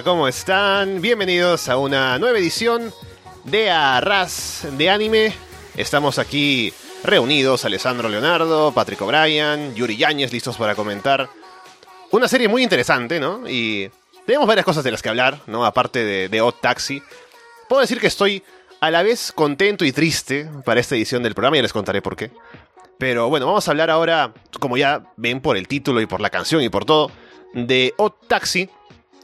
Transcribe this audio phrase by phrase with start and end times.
[0.00, 1.02] ¿cómo están?
[1.02, 2.94] Bienvenidos a una nueva edición
[3.44, 5.34] de Arras de Anime.
[5.76, 6.72] Estamos aquí
[7.04, 11.28] reunidos, Alessandro Leonardo, Patrick O'Brien, Yuri Yáñez, listos para comentar
[12.10, 13.46] una serie muy interesante, ¿no?
[13.46, 13.90] Y
[14.24, 15.66] tenemos varias cosas de las que hablar, ¿no?
[15.66, 17.02] Aparte de, de Odd Taxi.
[17.68, 18.42] Puedo decir que estoy
[18.80, 22.16] a la vez contento y triste para esta edición del programa, ya les contaré por
[22.16, 22.30] qué.
[22.96, 26.30] Pero bueno, vamos a hablar ahora, como ya ven por el título y por la
[26.30, 27.10] canción y por todo,
[27.52, 28.70] de Odd Taxi,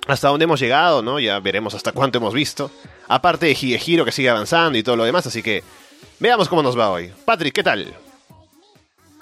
[0.09, 1.21] hasta dónde hemos llegado, ¿no?
[1.21, 2.71] Ya veremos hasta cuánto hemos visto.
[3.07, 5.63] Aparte de Higehiro que sigue avanzando y todo lo demás, así que
[6.19, 7.11] veamos cómo nos va hoy.
[7.25, 7.95] Patrick, ¿qué tal?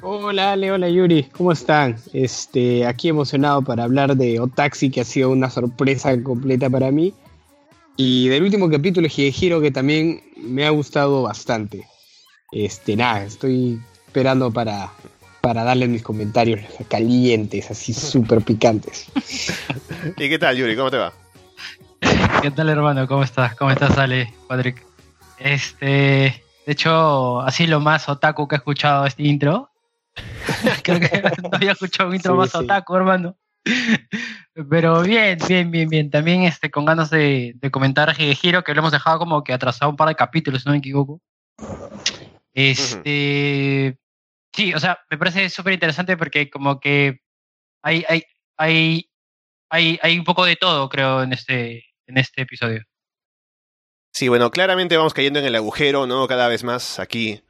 [0.03, 1.97] Hola Ale, hola Yuri, ¿cómo están?
[2.13, 7.13] Este, aquí emocionado para hablar de Otaxi, que ha sido una sorpresa completa para mí.
[7.97, 11.87] Y del último capítulo Higehiro, que también me ha gustado bastante.
[12.53, 14.93] Este, nada, estoy esperando para,
[15.47, 19.07] para darles mis comentarios calientes, así súper picantes.
[20.17, 20.75] ¿Y qué tal, Yuri?
[20.75, 21.13] ¿Cómo te va?
[22.43, 23.07] ¿Qué tal, hermano?
[23.07, 23.55] ¿Cómo estás?
[23.55, 24.85] ¿Cómo estás, Ale, Patrick?
[25.39, 29.71] Este, de hecho, así lo más otaku que he escuchado este intro.
[30.83, 32.59] Creo que no había escuchado un intro Sí, más sí.
[32.59, 33.37] otaku, hermano.
[34.69, 36.11] Pero bien, bien, bien, bien.
[36.11, 39.93] También este, con ganas de, de comentar Giro, que lo hemos dejado como que atrasado
[39.93, 41.21] un par de capítulos, si no me equivoco.
[42.53, 43.97] Este.
[44.57, 47.19] Sí, o sea, me parece súper interesante porque como que
[47.83, 48.23] hay, hay,
[48.57, 49.11] hay,
[49.71, 52.83] hay, hay un poco de todo, creo, en este, en este episodio.
[54.13, 56.27] Sí, bueno, claramente vamos cayendo en el agujero, ¿no?
[56.27, 57.43] Cada vez más aquí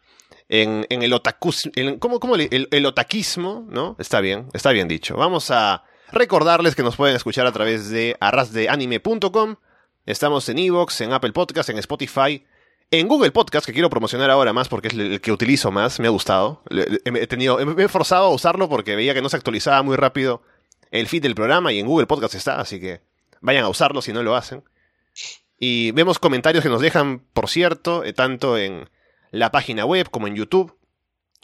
[0.49, 3.95] en, en el otakus, en- ¿cómo, cómo el, el otaquismo, ¿no?
[4.01, 5.17] Está bien, está bien dicho.
[5.17, 9.57] Vamos a recordarles que nos pueden escuchar a través de arrasdeanime.com.
[10.07, 12.45] Estamos en Evox, en Apple Podcast, en Spotify,
[12.91, 16.07] en Google Podcast, que quiero promocionar ahora más porque es el que utilizo más, me
[16.07, 16.63] ha gustado.
[17.05, 20.43] He tenido, me he forzado a usarlo porque veía que no se actualizaba muy rápido
[20.91, 23.01] el feed del programa y en Google Podcast está, así que
[23.41, 24.63] vayan a usarlo si no lo hacen.
[25.59, 28.89] Y vemos comentarios que nos dejan, por cierto, eh, tanto en
[29.31, 30.77] la página web como en YouTube.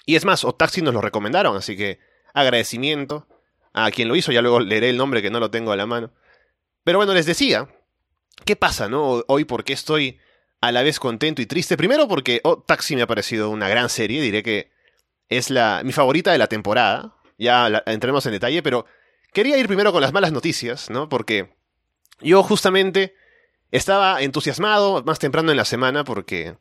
[0.05, 1.99] Y es más, Otaxi nos lo recomendaron, así que
[2.35, 3.27] agradecimiento
[3.73, 4.31] a quien lo hizo.
[4.33, 6.13] Ya luego leeré el nombre que no lo tengo a la mano.
[6.85, 7.69] Pero bueno, les decía,
[8.45, 9.25] ¿qué pasa, no?
[9.29, 10.19] Hoy, ¿por qué estoy
[10.63, 11.77] a la vez contento y triste?
[11.77, 14.71] Primero porque Otaxi me ha parecido una gran serie, diré que
[15.29, 17.15] es la, mi favorita de la temporada.
[17.37, 18.87] Ya la- entremos en detalle, pero
[19.33, 21.09] quería ir primero con las malas noticias, ¿no?
[21.09, 21.55] Porque
[22.21, 23.15] yo justamente
[23.71, 26.57] estaba entusiasmado más temprano en la semana porque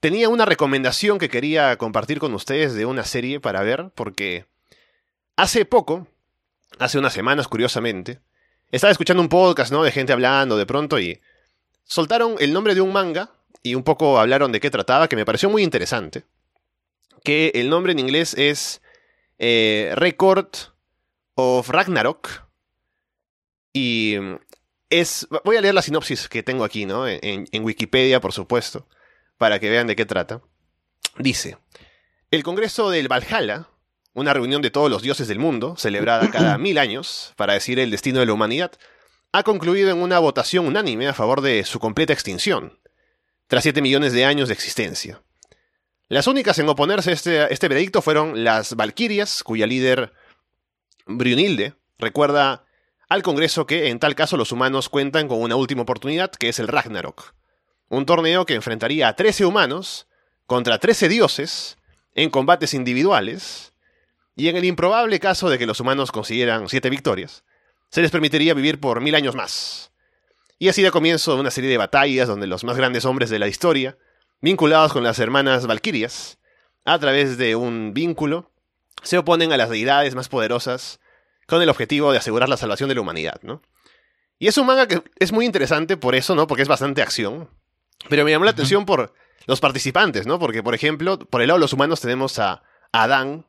[0.00, 4.46] tenía una recomendación que quería compartir con ustedes de una serie para ver, porque
[5.36, 6.06] hace poco,
[6.78, 8.20] hace unas semanas curiosamente,
[8.72, 9.82] estaba escuchando un podcast, ¿no?
[9.82, 11.20] De gente hablando de pronto y
[11.84, 13.30] soltaron el nombre de un manga
[13.62, 16.24] y un poco hablaron de qué trataba, que me pareció muy interesante.
[17.24, 18.80] Que el nombre en inglés es
[19.38, 20.48] eh, Record
[21.34, 22.46] of Ragnarok.
[23.72, 24.36] Y mm,
[24.88, 25.28] es.
[25.44, 27.06] Voy a leer la sinopsis que tengo aquí, ¿no?
[27.06, 28.88] En, en Wikipedia, por supuesto,
[29.36, 30.42] para que vean de qué trata.
[31.18, 31.58] Dice:
[32.30, 33.68] El Congreso del Valhalla,
[34.14, 37.90] una reunión de todos los dioses del mundo, celebrada cada mil años para decir el
[37.90, 38.72] destino de la humanidad,
[39.32, 42.78] ha concluido en una votación unánime a favor de su completa extinción,
[43.46, 45.22] tras 7 millones de años de existencia.
[46.08, 50.12] Las únicas en oponerse a este, este veredicto fueron las Valquirias, cuya líder
[51.06, 52.64] Brunilde recuerda
[53.08, 56.58] al Congreso que en tal caso los humanos cuentan con una última oportunidad, que es
[56.58, 57.34] el Ragnarok,
[57.88, 60.08] un torneo que enfrentaría a 13 humanos
[60.46, 61.78] contra 13 dioses
[62.14, 63.72] en combates individuales,
[64.34, 67.44] y en el improbable caso de que los humanos consiguieran 7 victorias,
[67.90, 69.92] se les permitiría vivir por mil años más.
[70.58, 73.48] Y así da comienzo una serie de batallas donde los más grandes hombres de la
[73.48, 73.96] historia,
[74.40, 76.38] vinculados con las hermanas Valquirias,
[76.84, 78.50] a través de un vínculo,
[79.02, 81.00] se oponen a las deidades más poderosas
[81.46, 83.62] con el objetivo de asegurar la salvación de la humanidad, ¿no?
[84.38, 86.46] Y es un manga que es muy interesante por eso, ¿no?
[86.46, 87.50] Porque es bastante acción.
[88.08, 89.12] Pero me llamó la atención por
[89.46, 90.38] los participantes, ¿no?
[90.38, 92.62] Porque, por ejemplo, por el lado de los humanos tenemos a
[92.92, 93.46] Adán,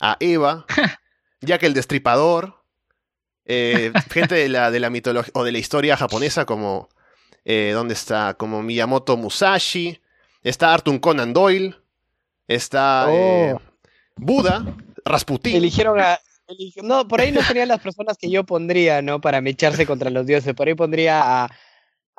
[0.00, 0.64] a Eva,
[1.40, 2.59] Jack el Destripador,
[3.44, 6.88] eh, gente de la, de la mitología o de la historia japonesa como,
[7.44, 8.34] eh, ¿dónde está?
[8.34, 10.00] Como Miyamoto Musashi,
[10.42, 11.76] está Arthur Conan Doyle,
[12.48, 13.62] está eh, Oh.
[14.16, 14.64] Buda,
[15.04, 15.56] Rasputin.
[15.56, 16.18] Eligieron a.
[16.82, 19.20] No, por ahí no serían las personas que yo pondría, ¿no?
[19.20, 20.52] Para mecharse contra los dioses.
[20.52, 21.48] Por ahí pondría a.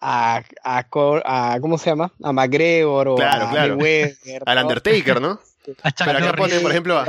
[0.04, 2.14] A, a, ¿Cómo se llama?
[2.24, 3.76] A McGregor o Claro, a claro.
[3.76, 4.58] Mayweather, Al.
[4.64, 5.40] Undertaker, ¿no?
[5.66, 7.06] Pero acá ponen, por ejemplo, a,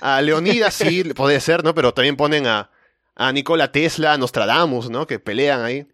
[0.00, 1.74] a Leonidas sí, puede ser, ¿no?
[1.74, 2.70] Pero también ponen a,
[3.16, 5.06] a Nikola Tesla, a Nostradamus, ¿no?
[5.06, 5.86] Que pelean ahí.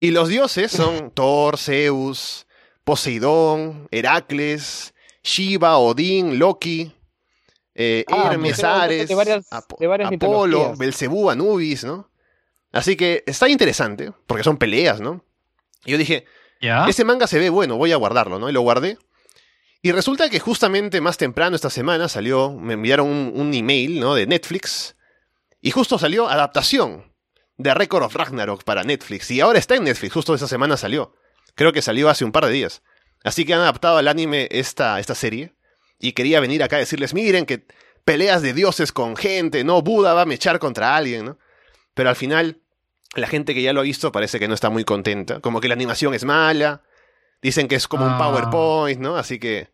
[0.00, 2.46] Y los dioses son Thor, Zeus,
[2.84, 6.92] Poseidón, Heracles, Shiva, Odín, Loki,
[7.74, 9.46] eh, Ah, Hermes, Ares, de varias-
[9.78, 10.76] de varias Apolo.
[10.76, 12.10] Belcebú, Anubis, ¿no?
[12.72, 15.24] Así que está interesante, porque son peleas, ¿no?
[15.84, 16.26] Y yo dije,
[16.60, 16.86] ¿Ya?
[16.88, 18.48] ese manga se ve bueno, voy a guardarlo, ¿no?
[18.50, 18.98] Y lo guardé.
[19.80, 24.14] Y resulta que justamente más temprano esta semana salió, me enviaron un, un email, ¿no?
[24.14, 24.96] De Netflix.
[25.64, 27.10] Y justo salió adaptación
[27.56, 29.30] de Record of Ragnarok para Netflix.
[29.30, 31.14] Y ahora está en Netflix, justo esa semana salió.
[31.54, 32.82] Creo que salió hace un par de días.
[33.24, 35.54] Así que han adaptado al anime esta, esta serie.
[35.98, 37.66] Y quería venir acá a decirles, miren que
[38.04, 39.80] peleas de dioses con gente, ¿no?
[39.80, 41.38] Buda va a mechar contra alguien, ¿no?
[41.94, 42.60] Pero al final,
[43.14, 45.40] la gente que ya lo ha visto parece que no está muy contenta.
[45.40, 46.82] Como que la animación es mala.
[47.40, 48.18] Dicen que es como un Ah.
[48.18, 49.16] PowerPoint, ¿no?
[49.16, 49.70] Así que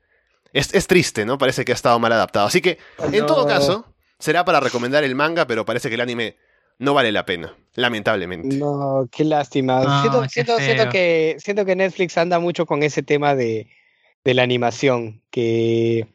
[0.52, 1.36] es, es triste, ¿no?
[1.36, 2.46] Parece que ha estado mal adaptado.
[2.46, 2.78] Así que,
[3.10, 3.26] en No.
[3.26, 6.36] todo caso, será para recomendar el manga, pero parece que el anime
[6.78, 8.56] no vale la pena, lamentablemente.
[8.56, 9.82] No, qué lástima.
[9.82, 13.68] No, siento, qué siento, siento que, siento que Netflix anda mucho con ese tema de,
[14.24, 16.06] de la animación, que,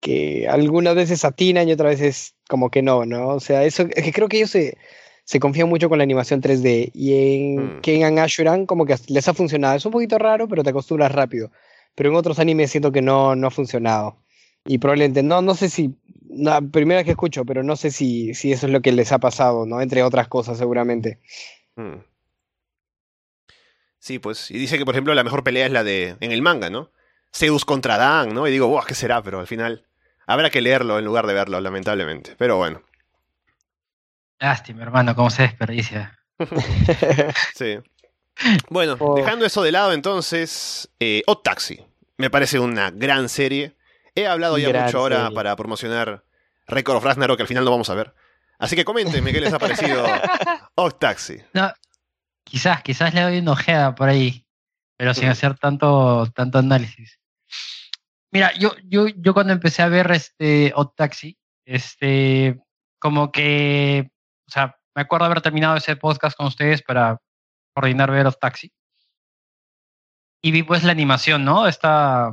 [0.00, 3.28] que algunas veces atinan y otras veces como que no, ¿no?
[3.28, 4.76] O sea, eso es que creo que ellos se,
[5.24, 7.80] se confían mucho con la animación 3D y en Mm.
[7.80, 9.76] Kengan Ashuran como que les ha funcionado.
[9.76, 11.50] Es un poquito raro, pero te acostumbras rápido.
[11.94, 14.16] Pero en otros animes siento que no, no ha funcionado.
[14.64, 15.94] Y probablemente, no, no sé si,
[16.34, 19.12] la primera vez que escucho, pero no sé si, si eso es lo que les
[19.12, 19.80] ha pasado, ¿no?
[19.80, 21.20] Entre otras cosas, seguramente.
[21.76, 21.96] Mm.
[23.98, 26.42] Sí, pues, y dice que, por ejemplo, la mejor pelea es la de, en el
[26.42, 26.90] manga, ¿no?
[27.34, 28.46] Zeus contra Dan, ¿no?
[28.48, 29.22] Y digo, wow, ¿qué será?
[29.22, 29.86] Pero al final
[30.26, 32.34] habrá que leerlo en lugar de verlo, lamentablemente.
[32.36, 32.82] Pero bueno,
[34.38, 36.18] Lástima, hermano, cómo se desperdicia.
[37.54, 37.78] sí.
[38.70, 39.14] Bueno, Oh.
[39.14, 41.80] dejando eso de lado entonces, eh, Odd Taxi.
[42.16, 43.76] Me parece una gran serie.
[44.14, 45.34] He hablado ya Gran mucho ahora serie.
[45.34, 46.24] para promocionar
[46.66, 48.14] Record of Ragnarok, que al final no vamos a ver.
[48.58, 50.04] Así que coméntenme qué les ha parecido
[50.76, 51.40] Odd Taxi.
[51.52, 51.72] No,
[52.44, 54.46] quizás, quizás le doy una ojeada por ahí,
[54.96, 57.18] pero sin hacer tanto, tanto análisis.
[58.30, 62.62] Mira, yo, yo, yo cuando empecé a ver este Odd Taxi, este,
[62.98, 64.10] como que,
[64.46, 67.18] o sea, me acuerdo haber terminado ese podcast con ustedes para
[67.74, 68.72] coordinar ver Odd Taxi.
[70.40, 71.66] Y vi pues la animación, ¿no?
[71.66, 72.32] Esta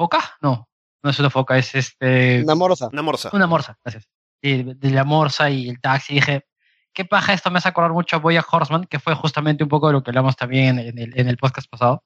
[0.00, 0.66] foca, no,
[1.02, 2.88] no es una foca, es este Una morsa.
[2.90, 3.30] Una morsa.
[3.34, 4.08] una morsa, gracias.
[4.42, 6.14] Sí, de la morsa y el taxi.
[6.14, 6.46] Dije,
[6.94, 9.88] qué paja, esto me hace acordar mucho a Boya Horseman, que fue justamente un poco
[9.88, 12.02] de lo que hablamos también en, en el, en el podcast pasado.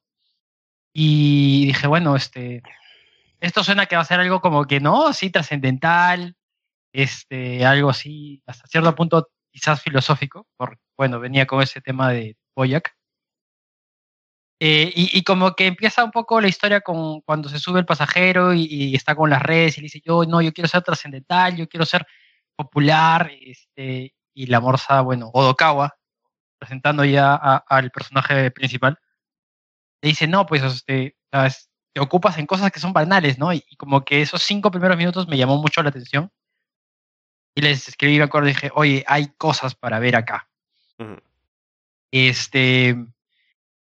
[0.92, 2.62] Y dije, bueno, este,
[3.38, 6.34] esto suena que va a ser algo como que no, sí, trascendental,
[6.92, 12.36] este, algo así, hasta cierto punto quizás filosófico, porque, bueno, venía con ese tema de
[12.56, 12.96] Boyac.
[14.66, 17.84] Eh, y, y como que empieza un poco la historia con cuando se sube el
[17.84, 20.80] pasajero y, y está con las redes y le dice, yo no, yo quiero ser
[20.80, 22.06] trascendental, yo quiero ser
[22.56, 25.94] popular, este, y la morsa, bueno, Odokawa,
[26.58, 28.98] presentando ya a- al personaje principal,
[30.00, 33.52] le dice, no, pues este, sabes, te ocupas en cosas que son banales, ¿no?
[33.52, 36.32] Y, y como que esos cinco primeros minutos me llamó mucho la atención.
[37.54, 40.48] Y les escribí, me acuerdo, dije, oye, hay cosas para ver acá.
[42.10, 42.96] Este,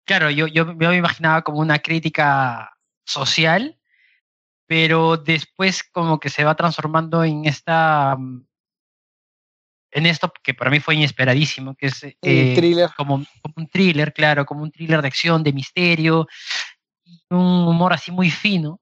[0.04, 3.78] claro, yo, yo, yo me imaginaba como una crítica social,
[4.66, 8.46] pero después como que se va transformando en esta, mm,
[9.92, 12.90] en esto que para mí fue inesperadísimo, que es Un eh, thriller.
[12.96, 16.26] como, como un thriller, claro, como un thriller de acción, de misterio,
[17.30, 18.80] un humor así muy fino.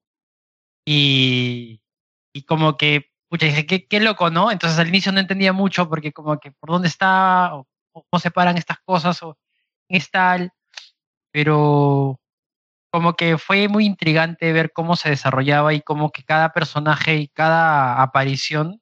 [0.87, 1.81] Y,
[2.33, 4.51] y como que, pucha, dije, qué, qué loco, ¿no?
[4.51, 8.21] Entonces al inicio no entendía mucho porque como que por dónde está, o, o cómo
[8.21, 9.37] se paran estas cosas, o
[9.89, 10.53] es tal,
[11.33, 12.21] pero
[12.91, 17.29] como que fue muy intrigante ver cómo se desarrollaba y cómo que cada personaje y
[17.29, 18.81] cada aparición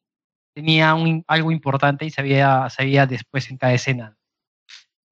[0.55, 2.69] tenía un, algo importante y se veía
[3.09, 4.17] después en cada escena.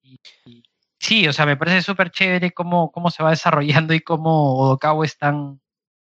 [0.02, 0.62] Y
[0.98, 5.04] sí, o sea, me parece súper chévere cómo, cómo se va desarrollando y cómo Odokawa
[5.04, 5.60] es tan,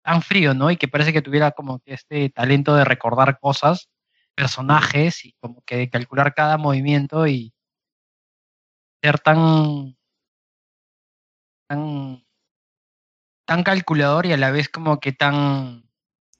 [0.03, 0.71] tan frío, ¿no?
[0.71, 3.89] Y que parece que tuviera como que este talento de recordar cosas,
[4.35, 7.53] personajes y como que de calcular cada movimiento y
[9.01, 9.98] ser tan
[11.69, 12.25] tan
[13.45, 15.83] tan calculador y a la vez como que tan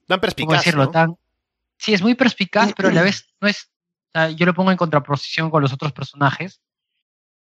[0.08, 0.86] Tan ¿cómo perspicaz, decirlo?
[0.86, 0.92] ¿no?
[0.92, 1.16] Tan,
[1.78, 3.72] sí, es muy perspicaz, pero a la vez no es,
[4.36, 6.62] yo lo pongo en contraposición con los otros personajes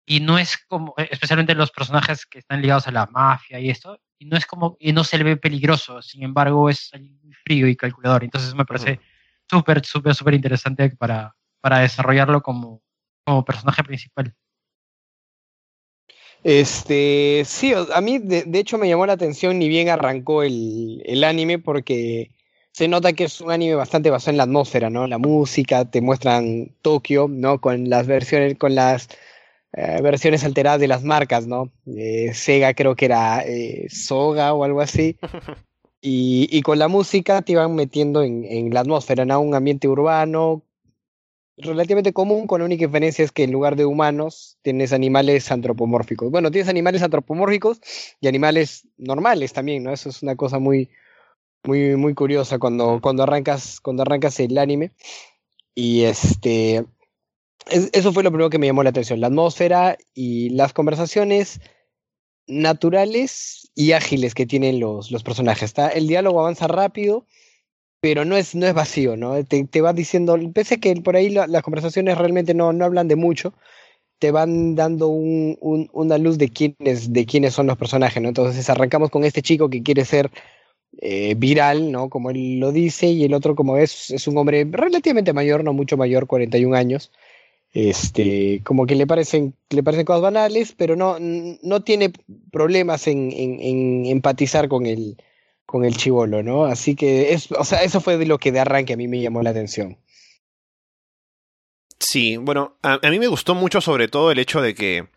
[0.04, 3.70] y no es como, eh, especialmente los personajes que están ligados a la mafia y
[3.70, 7.34] esto, y no es como, y no se le ve peligroso, sin embargo es muy
[7.44, 9.02] frío y calculador, entonces me parece Ujú.
[9.50, 12.82] súper, súper, súper interesante para, para desarrollarlo como,
[13.24, 14.34] como personaje principal.
[16.48, 21.02] Este, sí, a mí de, de hecho me llamó la atención ni bien arrancó el,
[21.04, 22.30] el anime porque
[22.70, 25.08] se nota que es un anime bastante basado en la atmósfera, ¿no?
[25.08, 27.60] La música, te muestran Tokio, ¿no?
[27.60, 29.08] Con las versiones, con las
[29.72, 31.72] eh, versiones alteradas de las marcas, ¿no?
[31.84, 35.16] Eh, Sega creo que era eh, Soga o algo así.
[36.02, 39.40] Y, y con la música te iban metiendo en, en la atmósfera, ¿no?
[39.40, 40.62] Un ambiente urbano,
[41.56, 46.30] relativamente común, con la única diferencia es que en lugar de humanos tienes animales antropomórficos.
[46.30, 47.80] Bueno, tienes animales antropomórficos
[48.20, 49.92] y animales normales también, ¿no?
[49.92, 50.90] Eso es una cosa muy,
[51.64, 54.92] muy, muy curiosa cuando, cuando, arrancas, cuando arrancas el anime.
[55.74, 56.84] Y este,
[57.70, 61.60] eso fue lo primero que me llamó la atención, la atmósfera y las conversaciones
[62.46, 65.64] naturales y ágiles que tienen los, los personajes.
[65.64, 67.26] Está, el diálogo avanza rápido,
[68.06, 69.42] pero no es, no es vacío, ¿no?
[69.44, 73.16] Te, te diciendo, pese a que por ahí las conversaciones realmente no, no hablan de
[73.16, 73.52] mucho,
[74.20, 78.28] te van dando un, un, una luz de quiénes, de quiénes son los personajes, ¿no?
[78.28, 80.30] Entonces arrancamos con este chico que quiere ser
[80.98, 82.08] eh, viral, ¿no?
[82.08, 85.72] Como él lo dice, y el otro como es, es un hombre relativamente mayor, no
[85.72, 87.10] mucho mayor, 41 años,
[87.72, 92.12] este, como que le parecen, le parecen cosas banales, pero no, no tiene
[92.52, 95.16] problemas en, en, empatizar con el,
[95.66, 96.64] con el chivolo, ¿no?
[96.64, 99.20] Así que es, o sea, eso fue de lo que de arranque a mí me
[99.20, 99.98] llamó la atención.
[101.98, 105.08] Sí, bueno, a, a mí me gustó mucho sobre todo el hecho de que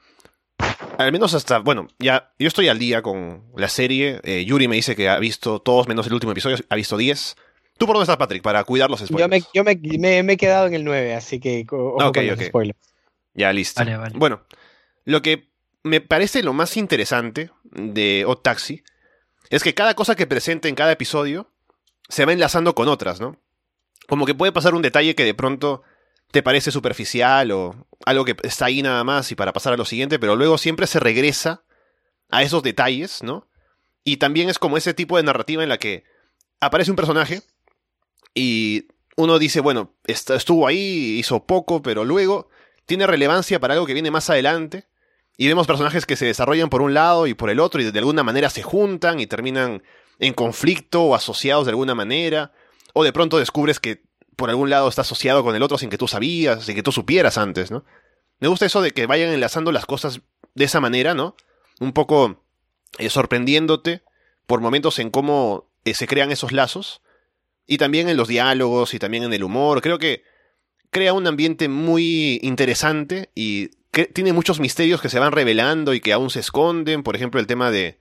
[0.97, 4.19] al menos hasta, bueno, ya yo estoy al día con la serie.
[4.23, 7.37] Eh, Yuri me dice que ha visto todos menos el último episodio, ha visto 10.
[7.77, 8.43] ¿Tú por dónde estás, Patrick?
[8.43, 9.47] Para cuidar los spoilers.
[9.53, 12.39] Yo me, yo me, me, he quedado en el 9, así que ojo con los
[12.39, 12.77] spoilers.
[13.33, 13.81] Ya, listo.
[14.15, 14.41] Bueno,
[15.05, 15.47] lo que
[15.83, 18.83] me parece lo más interesante de Odd Taxi
[19.49, 21.49] es que cada cosa que presenta en cada episodio
[22.07, 23.37] se va enlazando con otras, ¿no?
[24.07, 25.83] Como que puede pasar un detalle que de pronto
[26.31, 29.85] te parece superficial o algo que está ahí nada más y para pasar a lo
[29.85, 31.63] siguiente, pero luego siempre se regresa
[32.29, 33.47] a esos detalles, ¿no?
[34.03, 36.03] Y también es como ese tipo de narrativa en la que
[36.59, 37.41] aparece un personaje
[38.33, 42.49] y uno dice, bueno, estuvo ahí, hizo poco, pero luego
[42.85, 44.87] tiene relevancia para algo que viene más adelante.
[45.41, 47.99] Y vemos personajes que se desarrollan por un lado y por el otro y de
[47.99, 49.81] alguna manera se juntan y terminan
[50.19, 52.51] en conflicto o asociados de alguna manera.
[52.91, 54.03] O de pronto descubres que
[54.35, 56.91] por algún lado está asociado con el otro sin que tú sabías, sin que tú
[56.91, 57.85] supieras antes, ¿no?
[58.41, 60.19] Me gusta eso de que vayan enlazando las cosas
[60.55, 61.37] de esa manera, ¿no?
[61.79, 62.43] Un poco
[62.97, 64.03] eh, sorprendiéndote
[64.45, 67.01] por momentos en cómo eh, se crean esos lazos.
[67.65, 69.81] Y también en los diálogos y también en el humor.
[69.81, 70.21] Creo que
[70.89, 75.99] crea un ambiente muy interesante y que tiene muchos misterios que se van revelando y
[75.99, 77.03] que aún se esconden.
[77.03, 77.99] Por ejemplo, el tema de,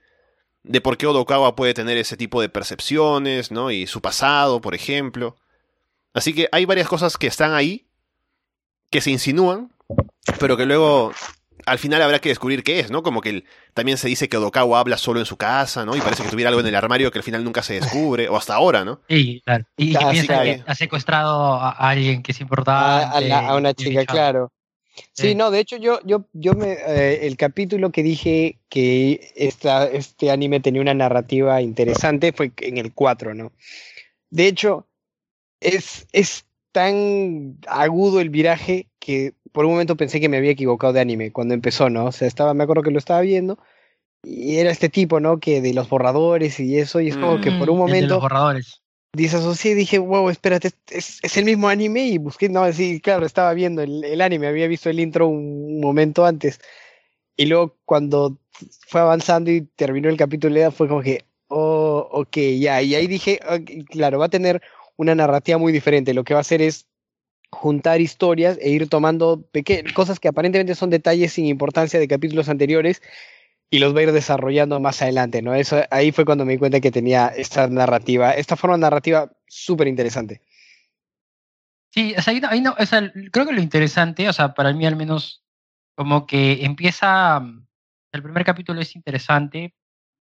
[0.63, 3.69] de por qué Odokawa puede tener ese tipo de percepciones, ¿no?
[3.69, 5.35] Y su pasado, por ejemplo.
[6.13, 7.89] Así que hay varias cosas que están ahí,
[8.89, 9.73] que se insinúan,
[10.39, 11.11] pero que luego
[11.65, 13.03] al final habrá que descubrir qué es, ¿no?
[13.03, 15.97] Como que también se dice que Odokawa habla solo en su casa, ¿no?
[15.97, 18.37] Y parece que tuviera algo en el armario que al final nunca se descubre, o
[18.37, 19.01] hasta ahora, ¿no?
[19.09, 19.65] Sí, claro.
[19.75, 23.33] Y, que ha secuestrado a alguien que es importante.
[23.33, 24.49] A, una chica, claro.
[25.13, 29.85] Sí, no, de hecho yo, yo, yo me, eh, el capítulo que dije que esta,
[29.85, 33.51] este anime tenía una narrativa interesante fue en el 4, ¿no?
[34.29, 34.87] De hecho,
[35.59, 40.93] es, es tan agudo el viraje que por un momento pensé que me había equivocado
[40.93, 42.05] de anime cuando empezó, ¿no?
[42.05, 43.59] O sea, estaba, me acuerdo que lo estaba viendo
[44.23, 45.39] y era este tipo, ¿no?
[45.39, 48.05] Que de los borradores y eso, y es como que por un momento...
[48.05, 48.81] de los borradores.
[49.13, 53.25] Disasocié y dije, wow, espérate, es, es, el mismo anime y busqué, no, sí, claro,
[53.25, 56.59] estaba viendo el, el anime, había visto el intro un, momento antes.
[57.35, 58.37] Y luego cuando
[58.87, 63.39] fue avanzando y terminó el capítulo, fue como que, oh, ok, ya, y ahí dije,
[63.89, 64.61] claro, va a tener
[64.97, 66.13] una narrativa muy diferente.
[66.13, 66.85] Lo que va a hacer es
[67.51, 69.43] juntar historias e ir tomando
[69.95, 73.01] cosas que aparentemente son detalles sin importancia de capítulos anteriores
[73.69, 75.53] y los va a ir desarrollando más adelante, ¿no?
[75.53, 79.87] Eso, ahí fue cuando me di cuenta que tenía esta narrativa, esta forma narrativa súper
[79.87, 80.41] interesante.
[81.91, 84.85] Sí, o sea, ahí no, o sea, creo que lo interesante, o sea, para mí
[84.85, 85.43] al menos,
[85.95, 87.41] como que empieza,
[88.11, 89.75] el primer capítulo es interesante,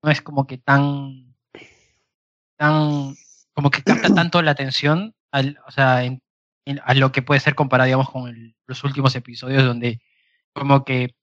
[0.02, 1.34] no es como que tan,
[2.56, 3.14] tan
[3.54, 6.02] como que capta tanto la atención, al, o sea,
[6.82, 10.00] a lo que puede ser comparado, digamos, con los últimos episodios donde
[10.52, 11.14] como que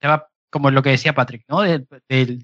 [0.00, 1.62] se va, como lo que decía Patrick, ¿no?
[1.62, 1.86] De,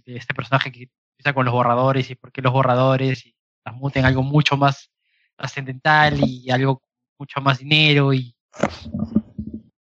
[0.06, 4.22] este personaje que empieza con los borradores y por qué los borradores y transmuten algo
[4.22, 4.90] mucho más
[5.36, 6.82] trascendental y algo
[7.18, 8.34] mucho más dinero y...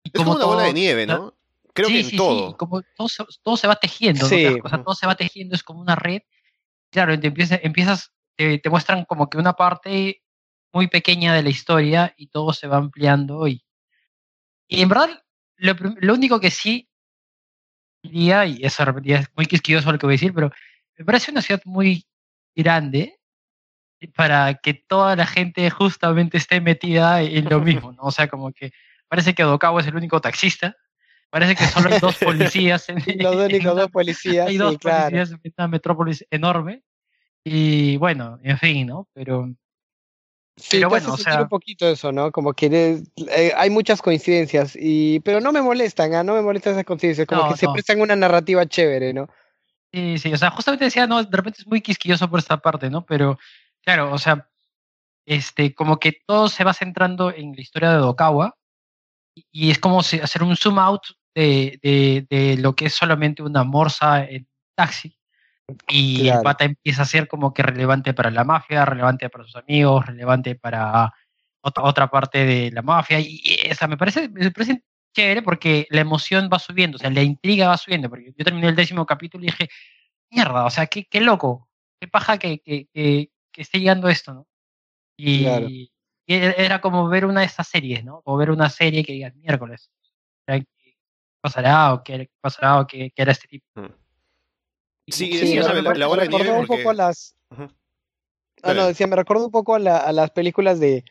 [0.05, 1.35] es como una bola de nieve, ¿no?
[1.73, 2.51] Creo que en todo.
[2.51, 4.47] Sí, como todo se, todo se va tejiendo, sí.
[4.85, 6.23] todo se va tejiendo, es como una red.
[6.91, 10.23] Claro, empiezas, empiezas te, muestran como que una parte
[10.73, 13.65] muy pequeña de la historia y todo se va ampliando y,
[14.69, 15.25] y en verdad
[15.57, 16.89] lo, lo único que sí
[18.05, 20.51] diría, y eso es muy quisquilloso lo que voy a decir, pero
[20.97, 22.07] me parece una ciudad muy
[22.55, 23.19] grande
[24.15, 28.03] para que toda la gente justamente esté metida en lo mismo, ¿no?
[28.03, 28.73] O sea, como que
[29.09, 30.77] parece que Odokawa es el único taxista,
[31.31, 35.55] parece que solo hay dos policías en, Los únicos dos policías, hay dos policías en
[35.57, 36.83] una metrópolis enorme
[37.43, 39.09] y bueno, en fin, ¿no?
[39.15, 39.49] Pero
[40.57, 42.31] Sí, pero bueno, o sea, un poquito eso, ¿no?
[42.31, 46.23] Como que eh, hay muchas coincidencias, y pero no me molestan, ¿ah?
[46.23, 49.29] no me molestan esas coincidencias, como que se prestan una narrativa chévere, ¿no?
[49.93, 52.89] Sí, sí, o sea, justamente decía, no, de repente es muy quisquilloso por esta parte,
[52.89, 53.05] ¿no?
[53.05, 53.39] Pero,
[53.83, 54.49] claro, o sea,
[55.27, 58.57] este, como que todo se va centrando en la historia de Dokawa,
[59.51, 61.03] y, es como si hacer un zoom out
[61.35, 64.47] de, de, de, lo que es solamente una morsa en
[64.77, 65.19] taxi,
[65.89, 69.57] y el pata empieza a ser como que relevante para la mafia, relevante para sus
[69.57, 71.13] amigos, relevante para
[71.63, 73.19] otra, otra parte de la mafia.
[73.21, 74.83] Y, esa me parece, me parece
[75.15, 78.11] chévere porque la emoción va subiendo, o sea, la intriga va subiendo.
[78.11, 79.69] Porque yo terminé el décimo capítulo y dije,
[80.31, 81.69] mierda, o sea, qué, qué loco,
[82.01, 84.47] qué paja que, que, que, esté llegando esto, ¿no?
[85.17, 85.91] Y,
[86.27, 88.23] era como ver una de estas series, ¿no?
[88.25, 89.91] O ver una serie que digas miércoles.
[90.47, 90.65] ¿Qué
[91.41, 93.67] pasará o qué pasará o qué, era este tipo?
[93.75, 94.04] Mm.
[95.09, 97.37] Sí, sí la, la, bola de nieve un poco a las...
[98.63, 101.05] Ah, no, decía, me recuerdo un poco a, las películas de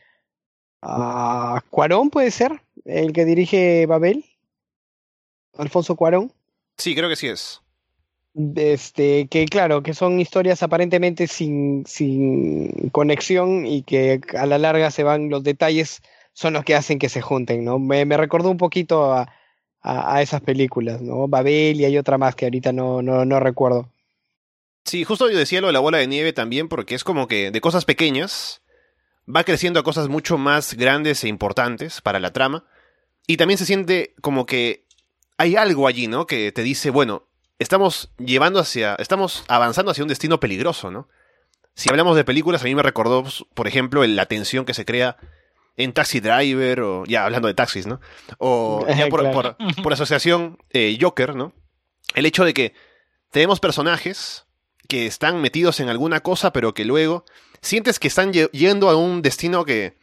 [0.82, 4.24] uh, Cuarón, puede ser, el que dirige Babel,
[5.56, 6.32] Alfonso Cuarón.
[6.76, 7.62] Sí, creo que sí es.
[8.56, 14.90] Este, que claro, que son historias aparentemente sin, sin conexión y que a la larga
[14.90, 17.78] se van, los detalles son los que hacen que se junten, ¿no?
[17.78, 19.32] Me, me recordó un poquito a,
[19.84, 21.28] a, esas películas, ¿no?
[21.28, 23.90] Babel y hay otra más que ahorita no, no, no recuerdo.
[24.84, 27.50] Sí, justo yo decía lo de la bola de nieve también, porque es como que
[27.50, 28.62] de cosas pequeñas
[29.34, 32.64] va creciendo a cosas mucho más grandes e importantes para la trama.
[33.26, 34.84] Y también se siente como que
[35.36, 36.26] hay algo allí, ¿no?
[36.26, 37.26] Que te dice, bueno,
[37.58, 38.94] estamos llevando hacia.
[38.96, 41.08] estamos avanzando hacia un destino peligroso, ¿no?
[41.74, 45.16] Si hablamos de películas, a mí me recordó, por ejemplo, la tensión que se crea
[45.76, 48.00] en Taxi Driver, o ya hablando de taxis, ¿no?
[48.38, 51.52] O ya por, por, asociación eh, Joker, ¿no?
[52.14, 52.74] El hecho de que
[53.30, 54.46] tenemos personajes
[54.88, 57.24] que están metidos en alguna cosa, pero que luego
[57.60, 59.96] sientes que están yendo a un destino que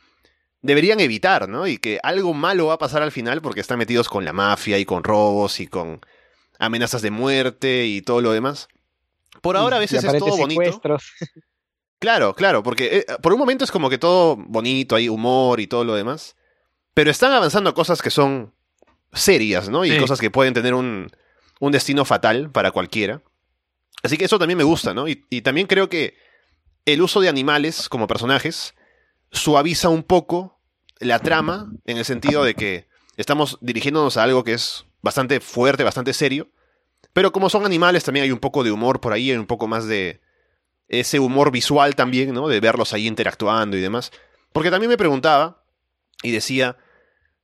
[0.61, 1.67] deberían evitar, ¿no?
[1.67, 4.77] Y que algo malo va a pasar al final porque están metidos con la mafia
[4.77, 6.01] y con robos y con
[6.59, 8.67] amenazas de muerte y todo lo demás.
[9.41, 10.81] Por ahora a veces es todo bonito.
[12.01, 15.67] Claro, claro, porque eh, por un momento es como que todo bonito, hay humor y
[15.67, 16.35] todo lo demás.
[16.95, 18.55] Pero están avanzando cosas que son
[19.13, 19.85] serias, ¿no?
[19.85, 21.11] Y cosas que pueden tener un,
[21.59, 23.21] un, destino fatal para cualquiera.
[24.01, 25.07] Así que eso también me gusta, ¿no?
[25.07, 26.15] Y, y también creo que
[26.85, 28.73] el uso de animales como personajes
[29.31, 30.59] suaviza un poco
[30.97, 35.83] la trama en el sentido de que estamos dirigiéndonos a algo que es bastante fuerte,
[35.83, 36.49] bastante serio.
[37.13, 39.67] Pero como son animales, también hay un poco de humor por ahí, hay un poco
[39.67, 40.19] más de,
[40.91, 42.49] ese humor visual también, ¿no?
[42.49, 44.11] De verlos ahí interactuando y demás.
[44.51, 45.63] Porque también me preguntaba
[46.21, 46.77] y decía,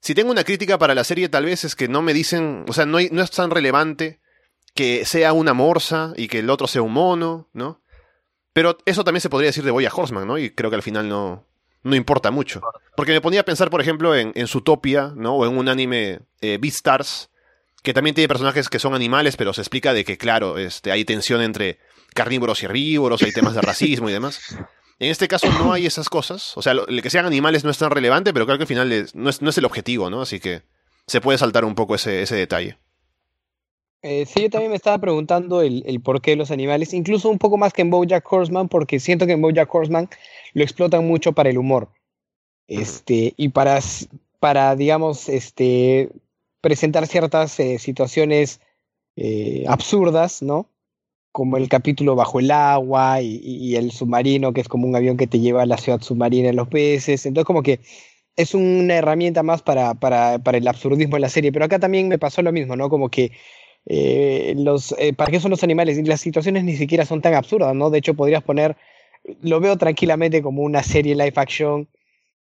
[0.02, 2.74] si tengo una crítica para la serie tal vez es que no me dicen, o
[2.74, 4.20] sea, no, es tan relevante
[4.76, 7.82] que sea una morsa y que el otro sea un mono, ¿no?
[8.52, 10.38] Pero eso también se podría decir de Boya Horseman, ¿no?
[10.38, 11.48] Y creo que al final no,
[11.84, 12.62] no importa mucho.
[12.98, 15.36] Porque me ponía a pensar, por ejemplo, en, en Zootopia, ¿no?
[15.36, 17.30] O en un anime eh, Beastars,
[17.82, 21.06] que también tiene personajes que son animales, pero se explica de que, claro, este, hay
[21.06, 21.80] tensión entre
[22.18, 24.42] carnívoros y herbívoros, hay temas de racismo y demás.
[25.00, 26.58] En este caso no hay esas cosas.
[26.58, 28.90] O sea, el que sean animales no es tan relevante, pero creo que al final
[29.14, 30.22] no, es, el objetivo, ¿no?
[30.22, 30.64] Así que
[31.06, 32.78] se puede saltar un poco ese, ese detalle.
[34.02, 37.38] Eh, sí, yo también me estaba preguntando el, el porqué de los animales, incluso un
[37.38, 40.10] poco más que en Bojack Horseman, porque siento que en Bojack Horseman
[40.54, 41.90] lo explotan mucho para el humor.
[42.68, 43.80] Este, y para,
[44.40, 46.10] para, digamos, este,
[46.62, 48.62] presentar ciertas eh, situaciones
[49.16, 50.70] eh, absurdas, ¿no?
[51.38, 55.28] Como el capítulo Bajo el agua y, el submarino, que es como un avión que
[55.28, 57.28] te lleva a la ciudad submarina en los peces.
[57.28, 57.80] Entonces, como que
[58.36, 61.52] es una herramienta más para, para, para el absurdismo de la serie.
[61.52, 62.90] Pero acá también me pasó lo mismo, ¿no?
[62.90, 63.34] Como que
[63.86, 66.00] eh, los, eh, ¿para qué son los animales?
[66.00, 67.92] Y las situaciones ni siquiera son tan absurdas, ¿no?
[67.92, 68.76] De hecho, podrías poner,
[69.44, 71.88] lo veo tranquilamente como una serie live action,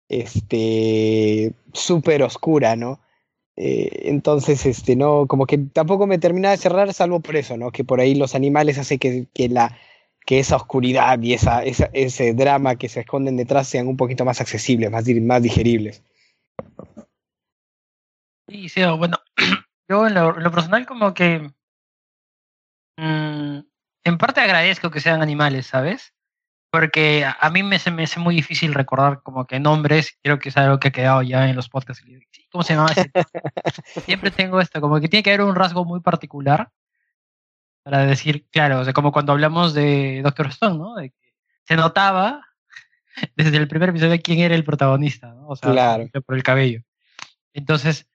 [0.09, 2.99] este, súper oscura, ¿no?
[3.63, 7.71] Eh, entonces, este, no, como que tampoco me termina de cerrar, salvo por eso, ¿no?
[7.73, 9.77] Que por ahí los animales hacen que, que la,
[10.25, 14.41] que esa oscuridad y esa, ese drama que se esconden detrás sean un poquito más
[14.41, 16.03] accesibles, más, más digeribles.
[18.49, 19.19] Sí, sí, bueno,
[19.91, 21.51] yo en lo, personal como que
[22.97, 23.59] mm,
[24.05, 26.15] en parte agradezco que sean animales, ¿sabes?
[26.71, 30.57] Porque a mí me, me hace muy difícil recordar como que nombres, creo que es
[30.57, 32.05] algo que ha quedado ya en los podcasts.
[32.53, 33.11] ¿Cómo se llama ese?
[34.07, 36.71] Siempre tengo esto, como que tiene que haber un rasgo muy particular
[37.83, 40.95] para decir, claro, o sea, como cuando hablamos de Doctor Stone, ¿no?
[40.95, 42.47] De que se notaba
[43.37, 45.49] desde el primer episodio quién era el protagonista, ¿no?
[45.49, 46.09] O sea, claro.
[46.25, 46.83] por el cabello.
[47.53, 48.09] Entonces,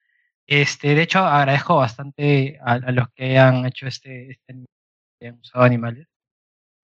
[0.46, 4.54] este, de hecho, agradezco bastante a, los que han hecho este, este
[5.20, 6.08] que han usado animales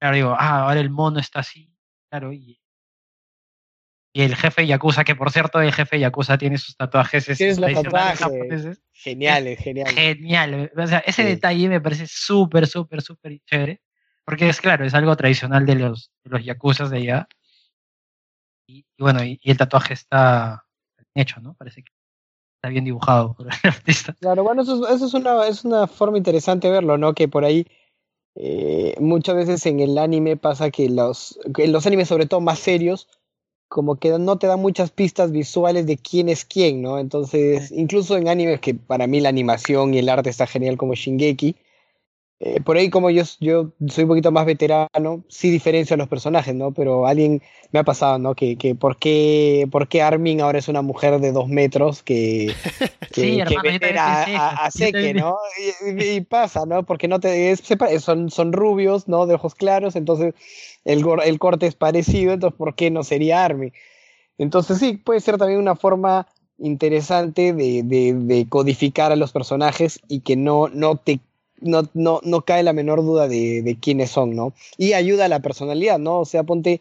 [0.03, 1.73] claro, digo, ah, ahora el mono está así,
[2.11, 2.59] claro, y
[4.15, 7.73] y el jefe Yakuza, que por cierto el jefe Yakuza tiene sus tatuajes Tienes los
[7.73, 8.19] tatuajes.
[8.21, 8.83] japoneses.
[8.93, 9.89] Genial, genial.
[9.95, 10.71] Genial.
[10.77, 11.29] O sea, ese Sí.
[11.29, 13.81] detalle me parece súper, súper, súper chévere.
[14.25, 17.29] Porque es claro, es algo tradicional de los, de los yakuzas de allá.
[18.69, 20.67] Y, y bueno, y, y el tatuaje está
[21.15, 21.55] hecho, ¿no?
[21.55, 21.93] Parece que
[22.57, 24.15] está bien dibujado por el artista.
[24.21, 27.15] Claro, bueno, eso, es- eso es, una, es una forma interesante de verlo, ¿no?
[27.15, 27.67] Que por ahí
[28.35, 32.59] eh, muchas veces en el anime pasa que los, que los animes, sobre todo más
[32.59, 33.09] serios,
[33.69, 36.99] como que no te dan muchas pistas visuales de quién es quién, ¿no?
[36.99, 40.95] Entonces, incluso en animes que para mí la animación y el arte está genial como
[40.95, 41.57] Shingeki,
[42.45, 46.09] eh, por ahí como yo, yo soy un poquito más veterano, sí diferencio a los
[46.09, 46.73] personajes, ¿no?
[46.73, 48.35] Pero alguien me ha pasado, ¿no?
[48.35, 52.53] Que, que ¿por, qué, ¿por qué Armin ahora es una mujer de dos metros que,
[53.13, 55.37] que, Sí, que hermano, a, a también- ¿no?
[55.89, 56.83] Y, pasa, ¿no?
[56.85, 57.63] Porque no te, es-
[58.01, 59.27] son, son rubios, ¿no?
[59.27, 60.35] De ojos claros, entonces
[60.85, 63.73] el, el corte es parecido, entonces ¿por qué no sería Armin?
[64.39, 66.27] Entonces sí, puede ser también una forma
[66.59, 71.21] interesante de, de- de codificar a los personajes y que no, no te
[71.63, 74.53] no, no, no cae la menor duda de, de quiénes son, ¿no?
[74.79, 76.21] Y ayuda a la personalidad, ¿no?
[76.21, 76.81] O sea, ponte,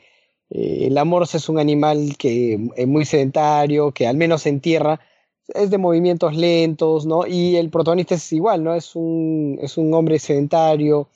[0.49, 4.99] eh, el Amorce es un animal que es muy sedentario, que al menos en tierra
[5.47, 7.25] es de movimientos lentos, ¿no?
[7.27, 8.75] Y el protagonista es igual, ¿no?
[8.75, 11.09] Es un, es un hombre sedentario,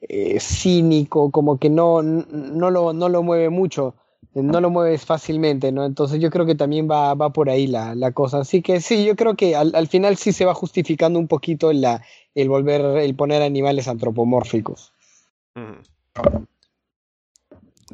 [0.00, 3.94] eh, cínico, como que no, no, lo, no lo mueve mucho,
[4.34, 5.84] no lo mueves fácilmente, ¿no?
[5.84, 8.40] Entonces yo creo que también va, va por ahí la, la cosa.
[8.40, 11.72] Así que sí, yo creo que al, al final sí se va justificando un poquito
[11.72, 14.92] la, el volver, el poner animales antropomórficos.
[15.56, 16.46] Ujú.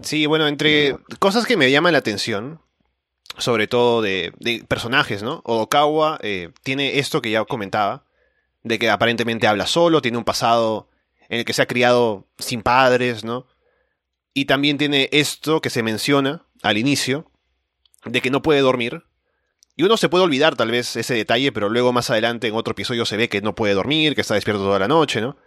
[0.03, 2.61] Sí, bueno, entre cosas que me llaman la atención,
[3.39, 5.41] sobre todo de, de personajes, ¿no?
[5.45, 8.05] Odokawa eh, tiene esto que ya comentaba,
[8.63, 10.89] de que aparentemente habla solo, tiene un pasado
[11.29, 13.47] en el que se ha criado sin padres, ¿no?
[14.37, 17.31] Y también tiene esto que se menciona al inicio,
[18.05, 19.05] de que no puede dormir.
[19.77, 22.73] Y uno se puede olvidar tal vez ese detalle, pero luego más adelante en otro
[22.73, 25.39] episodio se ve que no puede dormir, que está despierto toda la noche, ¿no?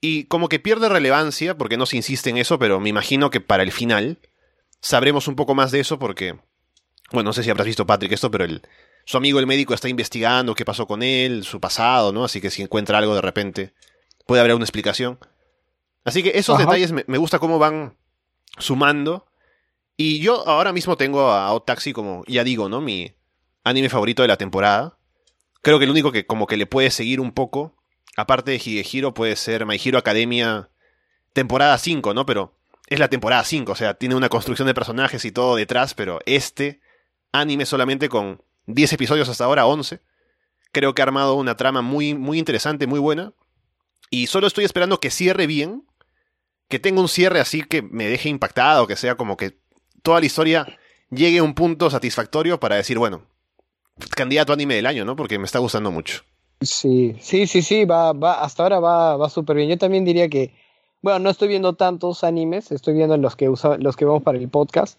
[0.00, 3.40] Y como que pierde relevancia, porque no se insiste en eso, pero me imagino que
[3.40, 4.20] para el final
[4.80, 6.38] sabremos un poco más de eso, porque,
[7.10, 8.62] bueno, no sé si habrás visto Patrick esto, pero el,
[9.04, 12.22] su amigo el médico está investigando qué pasó con él, su pasado, ¿no?
[12.22, 13.74] Así que si encuentra algo de repente,
[14.28, 15.18] puede haber una explicación.
[16.04, 16.66] Así que esos Ajá.
[16.66, 17.96] detalles me, me gusta cómo van
[18.58, 19.26] sumando.
[19.96, 22.80] Y yo ahora mismo tengo a Odd Taxi como, ya digo, ¿no?
[22.80, 23.14] Mi
[23.64, 24.98] anime favorito de la temporada.
[25.62, 27.76] Creo que el único que como que le puede seguir un poco,
[28.16, 30.70] aparte de Higehiro, puede ser My Hero Academia
[31.32, 32.26] temporada 5, ¿no?
[32.26, 35.94] Pero es la temporada 5, o sea, tiene una construcción de personajes y todo detrás,
[35.94, 36.80] pero este
[37.32, 40.00] anime solamente con 10 episodios hasta ahora, 11,
[40.72, 43.32] creo que ha armado una trama muy, muy interesante, muy buena.
[44.10, 45.84] Y solo estoy esperando que cierre bien,
[46.72, 49.58] que tenga un cierre así que me deje impactado, que sea como que
[50.02, 50.66] toda la historia
[51.10, 53.26] llegue a un punto satisfactorio para decir, bueno,
[54.16, 55.14] candidato anime del año, ¿no?
[55.14, 56.22] Porque me está gustando mucho.
[56.62, 59.68] Sí, sí, sí, sí, va, va, hasta ahora va, va súper bien.
[59.68, 60.54] Yo también diría que,
[61.02, 64.38] bueno, no estoy viendo tantos animes, estoy viendo los que usa, los que vamos para
[64.38, 64.98] el podcast.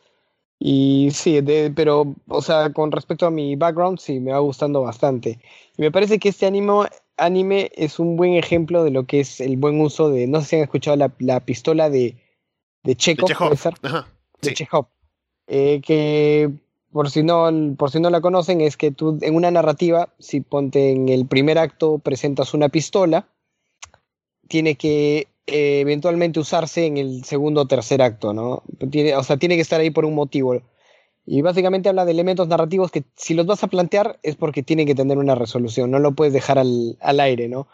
[0.59, 4.83] Y sí, de- pero, o sea, con respecto a mi background, sí, me va gustando
[4.83, 5.39] bastante.
[5.75, 9.39] Y me parece que este anime, anime es un buen ejemplo de lo que es
[9.41, 12.15] el buen uso de, no sé si han escuchado la, la pistola de,
[12.83, 13.47] de Chekhov, De Chekhov.
[13.49, 14.07] puede ser Ajá.
[14.41, 14.55] de Sí.
[14.55, 14.87] Chekhov.
[15.47, 16.49] Eh, que
[16.91, 20.41] por si no por si no la conocen es que tú en una narrativa si
[20.41, 23.27] ponte en el primer acto presentas una pistola
[24.47, 29.35] tiene que eh, eventualmente usarse en el segundo o tercer acto no tiene o sea
[29.37, 30.61] tiene que estar ahí por un motivo
[31.25, 34.85] y básicamente habla de elementos narrativos que si los vas a plantear es porque tienen
[34.87, 37.67] que tener una resolución no lo puedes dejar al, al aire no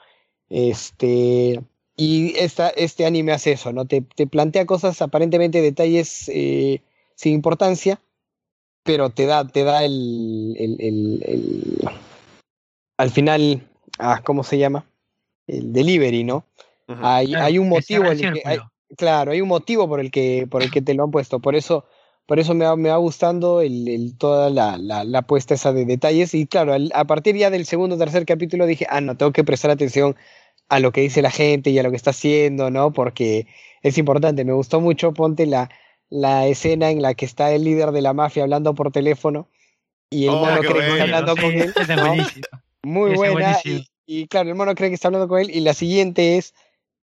[0.49, 1.61] este
[1.95, 3.83] y esta, este anime hace eso, ¿no?
[3.83, 6.81] Te, te plantea cosas, aparentemente detalles eh,
[7.15, 7.99] sin importancia,
[8.83, 11.89] pero te da, te da el, el, el- el-
[12.97, 14.85] al final, ah, ¿cómo se llama?
[15.45, 16.45] El delivery, ¿no?
[16.87, 18.71] Hay, Claro, hay un motivo, el en el que, hay- círculo.
[18.95, 21.53] claro, hay un motivo por el que, por el que te lo han puesto, por
[21.57, 21.83] eso,
[22.29, 25.73] por eso me va, me va gustando el, el- toda la, la, la puesta esa
[25.73, 29.01] de detalles, y claro, al- a partir ya del segundo o tercer capítulo dije, ah,
[29.01, 30.15] no, tengo que prestar atención
[30.69, 32.93] a lo que dice la gente y a lo que está haciendo, ¿no?
[32.93, 33.47] Porque
[33.81, 34.45] es importante.
[34.45, 35.71] Me gustó mucho, ponte la,
[36.09, 39.47] la escena en la que está el líder de la mafia hablando por teléfono
[40.11, 41.73] y el Oh, mono cree que está hablando Sí, con él.
[42.83, 43.57] Muy buena.
[44.05, 46.53] y claro, el mono cree que está hablando con él y la siguiente es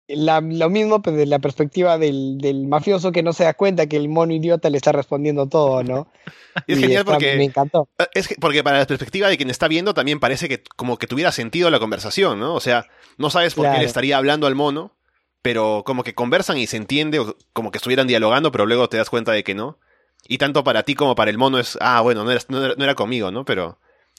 [0.07, 3.87] la- lo mismo, pero desde la perspectiva del, del mafioso que no se da cuenta
[3.87, 6.11] que el mono idiota le está respondiendo todo, ¿no?
[6.67, 7.89] Es Y genial está- porque Me encantó.
[8.13, 11.07] Es que- porque para la perspectiva de quien está viendo también parece que como que
[11.07, 12.53] tuviera sentido la conversación, ¿no?
[12.53, 12.85] O sea,
[13.17, 14.95] no sabes por qué le estaría hablando al mono,
[15.41, 18.97] pero como que conversan y se entiende, o como que estuvieran dialogando, pero luego te
[18.97, 19.79] das cuenta de que no.
[20.27, 22.75] Y tanto para ti como para el mono es, ah, bueno, no era, no era,
[22.77, 23.43] no era conmigo, ¿no?
[23.45, 23.77] Pero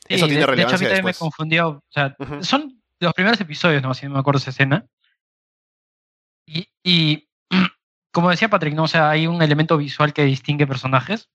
[0.09, 1.17] eso tiene de, relevancia de hecho, a mí también después.
[1.17, 1.69] me confundió.
[1.69, 3.95] O sea, son los primeros episodios, ¿no?
[3.95, 4.85] Si no me acuerdo esa escena.
[6.47, 7.29] Y,
[8.13, 8.85] como decía Patrick, ¿no?
[8.85, 11.31] O sea, hay un elemento visual que distingue personajes.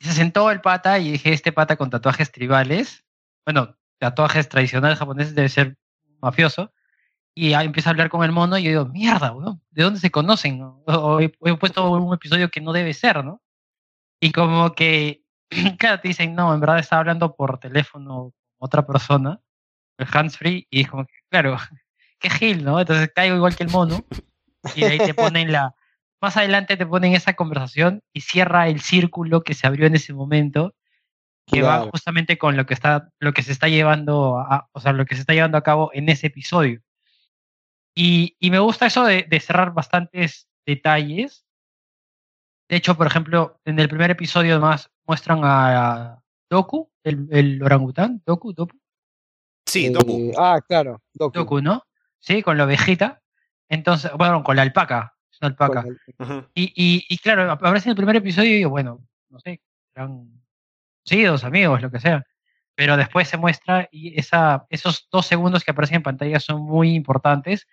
[0.00, 3.04] Se sentó el pata y dije, este pata con tatuajes tribales,
[3.44, 5.76] bueno, tatuajes tradicionales japoneses debe ser
[6.20, 6.72] mafioso.
[7.34, 9.32] Y ahí empieza a hablar con el mono y yo digo, mierda,
[9.70, 10.60] ¿de dónde se conocen?
[11.20, 13.40] he, puesto un episodio que no debe ser, ¿no?
[14.20, 15.24] Y como que,
[15.78, 19.40] claro, te dicen, no, en verdad estaba hablando por teléfono con otra persona,
[19.98, 21.56] el hands-free, y es como que, claro,
[22.20, 22.78] qué gil, ¿no?
[22.78, 24.04] Entonces caigo igual que el mono,
[24.76, 25.74] y de ahí te ponen la...
[26.22, 30.12] Más adelante te ponen esa conversación y cierra el círculo que se abrió en ese
[30.12, 30.74] momento,
[31.46, 34.92] que va justamente con lo que está, lo que se está llevando a, o sea,
[34.92, 36.82] lo que se está llevando a cabo en ese episodio.
[37.94, 41.46] Y, y me gusta eso de, de cerrar bastantes detalles.
[42.68, 48.22] De hecho, por ejemplo, en el primer episodio además muestran a Doku, el, el orangután,
[48.26, 48.76] Doku, Doku,
[49.66, 50.32] Sí, Eh, Doku.
[50.36, 51.38] ah, claro, Doku.
[51.38, 51.84] Doku, ¿no?
[52.20, 53.20] Sí, con la ovejita.
[53.68, 55.84] Entonces, bueno, con la alpaca, es una alpaca.
[56.54, 59.60] Y, y, y claro, aparece en el primer episodio y digo, bueno, no sé,
[59.94, 60.28] eran
[61.04, 62.24] conocidos, amigos, lo que sea.
[62.74, 66.94] Pero después se muestra y esa, esos dos segundos que aparecen en pantalla son muy
[66.94, 67.66] importantes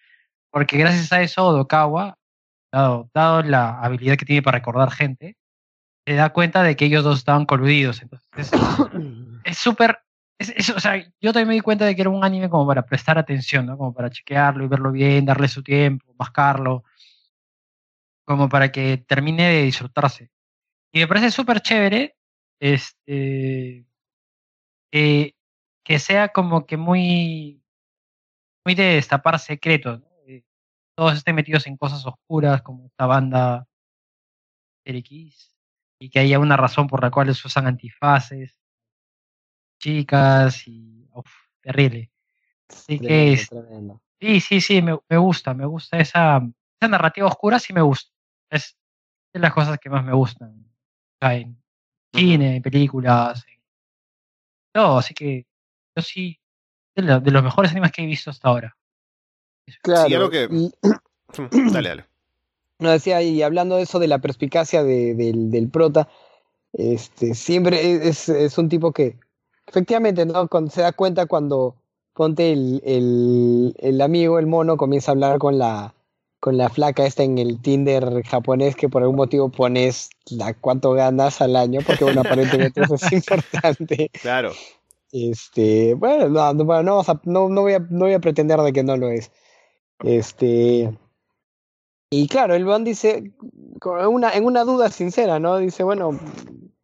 [0.50, 2.18] porque gracias a eso Odokawa,
[2.72, 5.38] dado, dado la habilidad que tiene para recordar gente,
[6.06, 8.02] se da cuenta de que ellos dos estaban coludidos.
[8.02, 8.52] Entonces,
[9.44, 10.00] es súper...
[10.40, 12.86] Es, o sea, yo también me di cuenta de que era un anime como para
[12.86, 13.78] prestar atención, ¿no?
[13.78, 16.84] Como para chequearlo y verlo bien, darle su tiempo, mascarlo,
[18.26, 20.30] como para que termine de disfrutarse.
[20.92, 22.16] Y me parece súper chévere
[22.60, 23.86] este,
[24.92, 25.36] que,
[25.84, 27.64] que sea como que muy,
[28.66, 30.08] muy de destapar secretos, ¿no?
[30.28, 30.44] Eh,
[30.96, 33.68] Todos estén metidos en cosas oscuras como esta banda
[34.86, 35.54] X
[36.00, 38.57] y que haya una razón por la cual se usan antifaces,
[39.80, 41.30] chicas y uf,
[41.62, 42.12] terrible.
[42.70, 44.02] Así que es- tremendo.
[44.20, 46.38] sí, sí, sí, me, me gusta, me gusta esa,
[46.80, 48.12] esa narrativa oscura, sí me gusta.
[48.50, 48.78] Es
[49.34, 50.50] de las cosas que más me gustan.
[50.52, 51.62] O sea, en
[52.14, 53.60] cine, en películas, en
[54.74, 55.46] todo, así que
[55.96, 56.40] yo sí,
[56.96, 58.78] de, lo- de los mejores animes que he visto hasta ahora.
[59.82, 60.16] Claro.
[60.16, 60.72] algo que- y-
[61.74, 62.06] Dale, dale.
[62.80, 66.08] No decía, y hablando de eso de la perspicacia de- del, del prota,
[66.74, 69.18] este, siempre es, es un tipo que,
[69.68, 70.48] efectivamente, ¿no?
[70.48, 71.76] Cuando se da cuenta cuando
[72.14, 75.94] ponte el, el, el amigo, el mono, comienza a hablar con la,
[76.40, 80.94] con la flaca esta en el Tinder japonés que por algún motivo pones la cuánto
[80.94, 84.10] ganas al año, porque bueno, aparentemente eso es importante.
[84.22, 84.52] Claro.
[85.12, 89.10] Este, bueno, no, no, no, voy a, no voy a pretender de que no lo
[89.10, 89.32] es.
[90.04, 90.92] Este,
[92.10, 93.34] y claro, el Van dice,
[93.84, 95.58] una, en una duda sincera, ¿no?
[95.58, 96.18] Dice, bueno,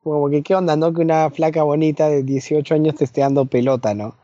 [0.04, 0.94] como que qué onda, ¿no?
[0.94, 4.16] Que una flaca bonita de 18 años te esté dando pelota, ¿no?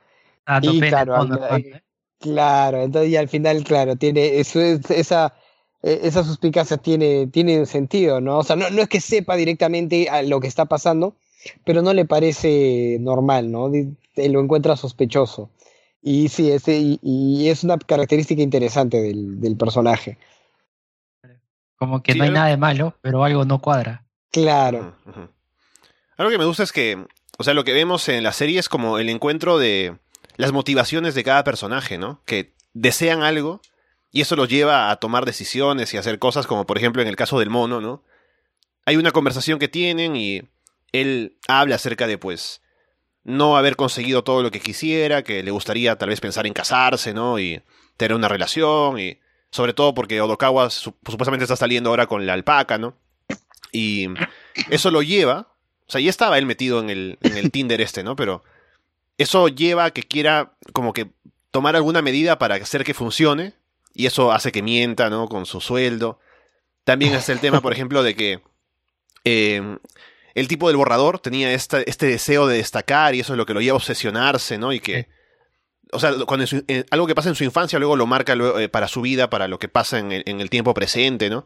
[0.46, 1.82] Dando Y pena, claro, al- normal, ¿eh?
[2.20, 5.34] Claro, entonces y al final, claro, tiene eso es- esa,
[5.82, 8.40] eh, esa suspicacia tiene, tiene sentido, ¿no?
[8.40, 11.16] O sea, no, no es que sepa directamente a lo que está pasando,
[11.64, 13.70] pero no le parece normal, ¿no?
[13.70, 15.50] Lo encuentra sospechoso.
[16.02, 20.18] Y sí, ese, y, y es una característica interesante del, del personaje.
[21.78, 24.06] Como que Sí, no hay algo- nada de malo, pero algo no cuadra.
[24.32, 24.94] Claro.
[26.20, 27.06] Algo que me gusta es que,
[27.38, 29.98] o sea, lo que vemos en la serie es como el encuentro de
[30.36, 32.22] las motivaciones de cada personaje, ¿no?
[32.26, 33.62] Que desean algo
[34.12, 37.16] y eso los lleva a tomar decisiones y hacer cosas como, por ejemplo, en el
[37.16, 38.04] caso del mono, ¿no?
[38.86, 40.42] Hay una conversación que tienen y
[40.92, 42.62] él habla acerca de, pues,
[43.24, 47.14] no haber conseguido todo lo que quisiera, que le gustaría tal vez pensar en casarse,
[47.14, 47.40] ¿no?
[47.40, 47.62] Y
[47.98, 49.20] tener una relación y
[49.52, 52.98] sobre todo porque Odokawa su- supuestamente está saliendo ahora con la alpaca, ¿no?
[53.72, 54.08] Y
[54.70, 55.54] eso lo lleva,
[55.90, 58.16] o sea, ya estaba él metido en el, en el Tinder este, ¿no?
[58.16, 58.44] Pero
[59.18, 61.08] eso lleva a que quiera como que
[61.52, 63.54] tomar alguna medida para hacer que funcione
[63.94, 65.28] y eso hace que mienta, ¿no?
[65.28, 66.20] Con su sueldo.
[66.84, 68.40] También está el tema, por ejemplo, de que
[69.26, 69.78] eh,
[70.36, 73.54] el tipo del borrador tenía esta- este deseo de destacar y eso es lo que
[73.56, 74.72] lo lleva a obsesionarse, ¿no?
[74.74, 75.08] Y que,
[75.92, 78.70] o sea, cuando su- algo que pasa en su infancia luego lo marca luego, eh,
[78.70, 81.46] para su vida, para lo que pasa en el, en el tiempo presente, ¿no?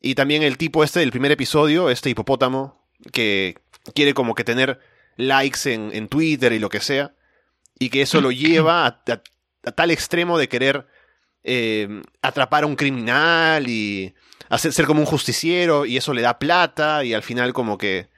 [0.00, 2.81] Y también el tipo este del primer episodio, este hipopótamo,
[3.12, 3.56] que
[3.94, 4.78] quiere como que tener
[5.16, 7.14] likes en, en Twitter y lo que sea,
[7.78, 9.22] y que eso lo lleva a, a-
[9.64, 10.86] a tal extremo de querer
[11.44, 14.12] eh, atrapar a un criminal y
[14.48, 18.08] hacer ser como un justiciero, y eso le da plata, y al final como que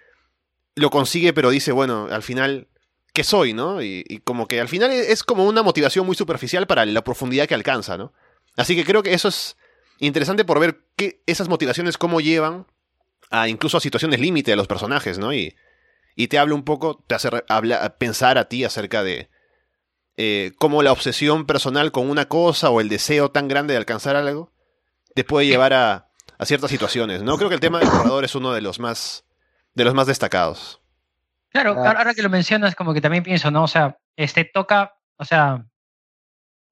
[0.75, 2.67] lo consigue, pero dice, bueno, al final,
[3.13, 3.81] ¿qué soy, no?
[3.83, 7.05] Y, y como que al final es es como una motivación muy superficial para la
[7.05, 8.13] profundidad que alcanza, ¿no?
[8.57, 9.57] Así que creo que eso es
[9.99, 12.67] interesante por ver que esas motivaciones cómo llevan
[13.31, 15.33] a incluso a situaciones límite de los personajes, ¿no?
[15.33, 15.57] Y,
[16.17, 19.29] y te habla un poco, te hace habla, pensar a ti acerca de
[20.17, 24.17] eh, cómo la obsesión personal con una cosa o el deseo tan grande de alcanzar
[24.17, 24.53] algo
[25.15, 26.09] te puede llevar a,
[26.39, 27.37] a ciertas situaciones, ¿no?
[27.37, 29.25] Creo que el tema del borrador es uno de los más,
[29.75, 30.81] de los más destacados.
[31.51, 33.63] Claro, ahora que lo mencionas, como que también pienso, ¿no?
[33.63, 35.65] O sea, este toca, o sea,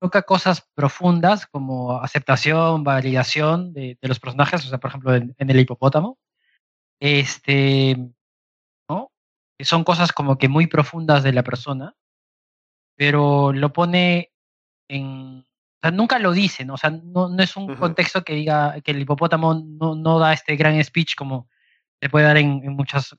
[0.00, 5.60] toca cosas profundas como aceptación, validación de, los personajes, o sea, por ejemplo, en, el
[5.60, 6.18] hipopótamo.
[7.04, 7.96] Este,
[8.88, 9.10] ¿no?
[9.58, 11.96] son cosas como que muy profundas de la persona,
[12.96, 14.30] pero lo pone
[14.88, 16.74] en, o sea, nunca lo dice, ¿no?
[16.74, 20.32] O sea, no, no es un contexto que diga que el hipopótamo no, no, da
[20.32, 21.48] este gran speech como
[22.00, 23.16] se puede dar en, en muchas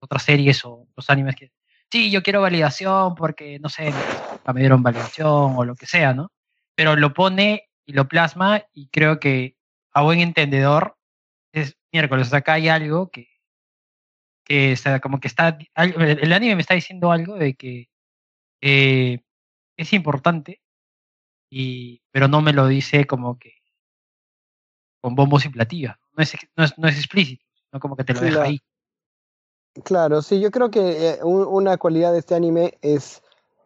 [0.00, 1.52] otras series o los animes que
[1.92, 3.92] sí, yo quiero validación porque, no sé,
[4.54, 6.32] me dieron validación o lo que sea, ¿no?
[6.74, 9.58] Pero lo pone y lo plasma y creo que
[9.92, 10.96] a buen entendedor
[11.52, 13.28] es miércoles, o sea, acá hay algo que,
[14.44, 17.88] que está, como que está, el anime me está diciendo algo de que
[18.60, 19.20] eh,
[19.76, 20.60] es importante,
[21.50, 23.52] y, pero no me lo dice como que
[25.00, 28.14] con bombos y platillas, no es, no es, no es explícito, no como que te
[28.14, 28.60] lo deja ahí.
[29.84, 33.22] Claro, sí, yo creo que eh, una cualidad de este anime es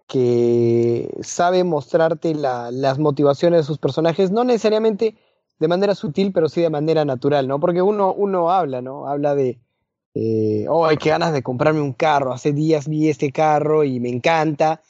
[0.07, 5.17] que sabe mostrarte la, las motivaciones de sus personajes, no necesariamente
[5.63, 7.61] de manera sutil, pero sí de manera natural, ¿no?
[7.61, 9.07] Porque uno, uno habla, ¿no?
[9.07, 9.61] Habla de,
[10.15, 14.01] eh, oh, hay que ganas de comprarme un carro, hace días vi este carro y
[14.01, 14.83] me encanta.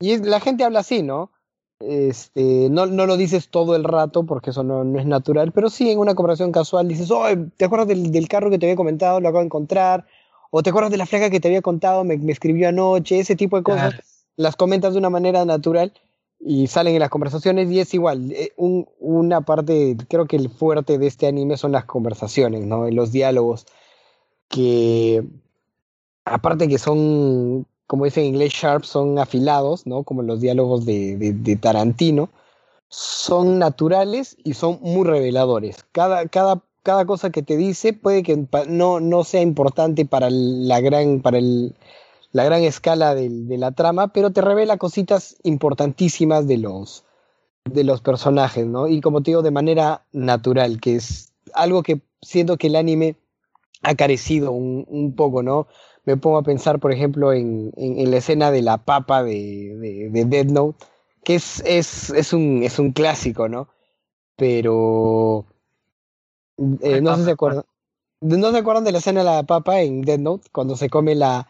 [0.00, 1.30] Y la gente habla así, ¿no?
[1.78, 5.70] Este, no, no lo dices todo el rato porque eso no, no es natural, pero
[5.70, 7.26] sí en una conversación casual dices, oh,
[7.56, 9.20] ¿te acuerdas del, del carro que te había comentado?
[9.20, 10.04] Lo acabo de encontrar
[10.50, 13.56] o te acuerdas de la flaca que te había contado, me, escribió anoche, ese tipo
[13.56, 13.94] de cosas,
[14.34, 15.92] las comentas de una manera natural
[16.40, 20.98] y salen en las conversaciones y es igual, eh, una parte, creo que el fuerte
[20.98, 22.88] de este anime son las conversaciones, ¿no?
[22.90, 23.66] Los diálogos,
[24.48, 25.24] que
[26.24, 30.04] aparte que son, como dicen en inglés, sharp, son afilados, ¿no?
[30.04, 32.28] Como los diálogos de, de, Tarantino,
[32.88, 35.84] son naturales y son muy reveladores.
[35.92, 40.80] Cada, cada cada cosa que te dice puede que no, no sea importante para la
[40.80, 41.74] gran, para el,
[42.32, 47.04] la gran escala de, la trama, pero te revela cositas importantísimas de los,
[47.64, 48.86] de los personajes, ¿no?
[48.86, 53.16] Y como te digo, de manera natural, que es algo que siento que el anime
[53.82, 55.66] ha carecido un, poco, ¿no?
[56.04, 60.10] Me pongo a pensar, por ejemplo, en, en, la escena de la papa de, de,
[60.10, 60.84] de Dead Note,
[61.24, 63.68] que es, es, es, un, es un clásico, ¿no?
[64.36, 65.46] Pero
[66.80, 67.64] eh, no, se acuerdan,
[68.20, 70.48] ¿No se acuerdan de la escena de la papa en Dead Note?
[70.50, 71.48] Cuando se come la,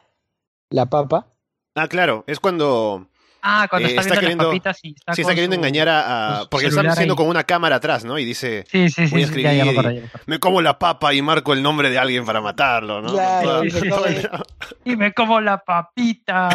[0.71, 1.27] la papa.
[1.75, 3.09] Ah, claro, es cuando.
[3.41, 6.47] Ah, cuando eh, está, queriendo, las papitas y está, sí, está queriendo engañar a.
[6.51, 8.19] porque está haciendo con una cámara atrás, ¿no?
[8.19, 8.65] Y dice.
[8.69, 9.13] Sí, sí, sí.
[9.13, 13.01] Voy a escribir, me, como la papa y marco el nombre de alguien para matarlo,
[13.01, 13.13] ¿no?
[13.13, 13.63] Claro,
[14.85, 16.49] y me como la papita.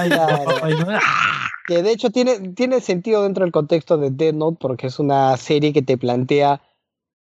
[1.65, 5.38] que de hecho tiene, tiene sentido dentro del contexto de Dead Note porque es una
[5.38, 6.62] serie que te plantea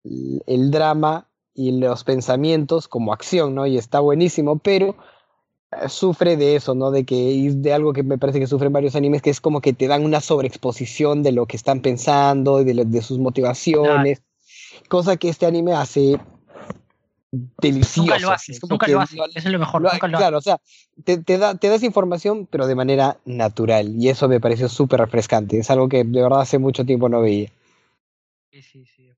[0.04, 3.68] el drama y los pensamientos como acción, ¿no?
[3.68, 4.96] Y está buenísimo, pero
[5.88, 6.92] sufre de eso, ¿no?
[6.92, 9.74] De que de algo que me parece que sufren varios animes, que es como que
[9.74, 14.22] te dan una sobreexposición de lo que están pensando y de, sus motivaciones,
[14.88, 16.20] cosa que este anime hace
[17.32, 18.02] delicioso.
[18.02, 19.84] Nunca lo hace, nunca lo hace, es lo mejor.
[20.00, 20.60] claro, o sea,
[21.04, 25.00] te, te, da, te das información, pero de manera natural, y eso me pareció súper
[25.00, 27.50] refrescante, es algo que de verdad hace mucho tiempo no veía.
[28.52, 29.10] Sí, sí, sí.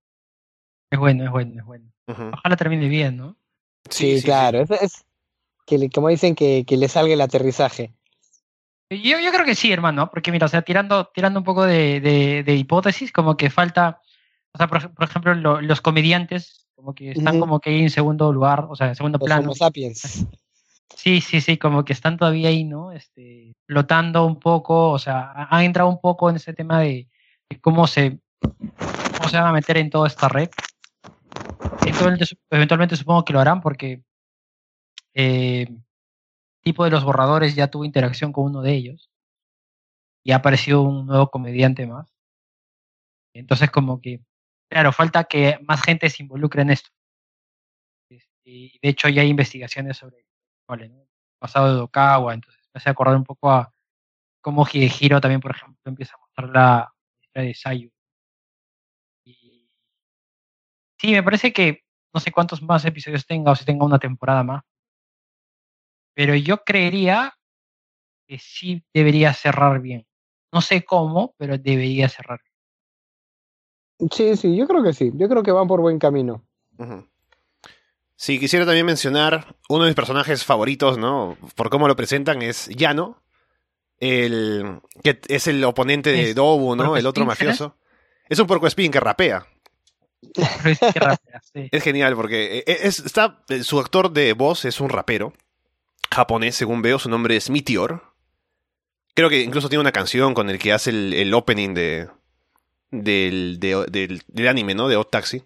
[0.89, 1.91] Es bueno, es bueno, es bueno.
[2.07, 3.35] Ojalá termine bien, ¿no?
[3.89, 4.61] Sí, claro.
[4.61, 5.05] Es,
[5.65, 7.93] que, como dicen, que, que, le salga el aterrizaje.
[8.89, 11.99] Yo, yo creo que sí, hermano, porque mira, o sea, tirando, tirando un poco de,
[12.45, 13.99] de, hipótesis, como que falta,
[14.53, 18.67] o sea, por, ejemplo, los comediantes, como que están como que ahí en segundo lugar,
[18.69, 19.43] o sea, en segundo plano.
[19.43, 20.27] Homo sapiens.
[20.95, 22.91] Sí, sí, sí, como que están todavía ahí, ¿no?
[22.91, 27.07] Este, flotando un poco, o sea, han entrado un poco en ese tema de,
[27.49, 30.49] de cómo se cómo se van a meter en toda esta red
[32.49, 34.01] Eventualmente, supongo que lo harán porque
[35.15, 35.67] eh,
[36.63, 39.09] tipo de los borradores ya tuvo interacción con uno de ellos
[40.25, 42.09] y ha aparecido un nuevo comediante más.
[43.35, 44.21] Entonces como que,
[44.69, 46.89] claro, falta que más gente se involucre en esto.
[48.09, 50.17] Este, y de hecho ya hay investigaciones sobre
[50.79, 51.05] el
[51.39, 53.71] pasado de Okawa, entonces me hace acordar un poco a
[54.41, 57.91] cómo Hidehiro también, por ejemplo, empieza a mostrar la historia de Sayu
[60.99, 64.43] Sí, me parece que no sé cuántos más episodios tenga o si tenga una temporada
[64.43, 64.63] más.
[66.15, 67.37] Pero yo creería
[68.25, 70.07] que sí debería cerrar bien.
[70.51, 74.09] No sé cómo, pero debería cerrar bien.
[74.11, 75.11] Sí, sí, yo creo que sí.
[75.13, 76.43] Yo creo que van por buen camino.
[78.15, 81.37] Sí, quisiera también mencionar uno de mis personajes favoritos, ¿no?
[81.55, 83.21] Por cómo lo presentan, es Yano,
[83.99, 86.95] el que es el oponente de Es Dobu, ¿no?
[86.95, 87.77] El otro Spin, mafioso.
[88.29, 89.45] Es un porco spin que rapea.
[90.33, 91.69] Pero sí que rapea, sí.
[91.71, 95.33] Es genial porque eh, es, está, eh, su actor de voz es un rapero
[96.13, 98.03] japonés, según veo, su nombre es Meteor.
[99.13, 102.09] Creo que incluso tiene una canción con el que hace el, opening de,
[102.91, 104.87] del, de- del, anime, ¿no?
[104.87, 105.43] De Odd Taxi.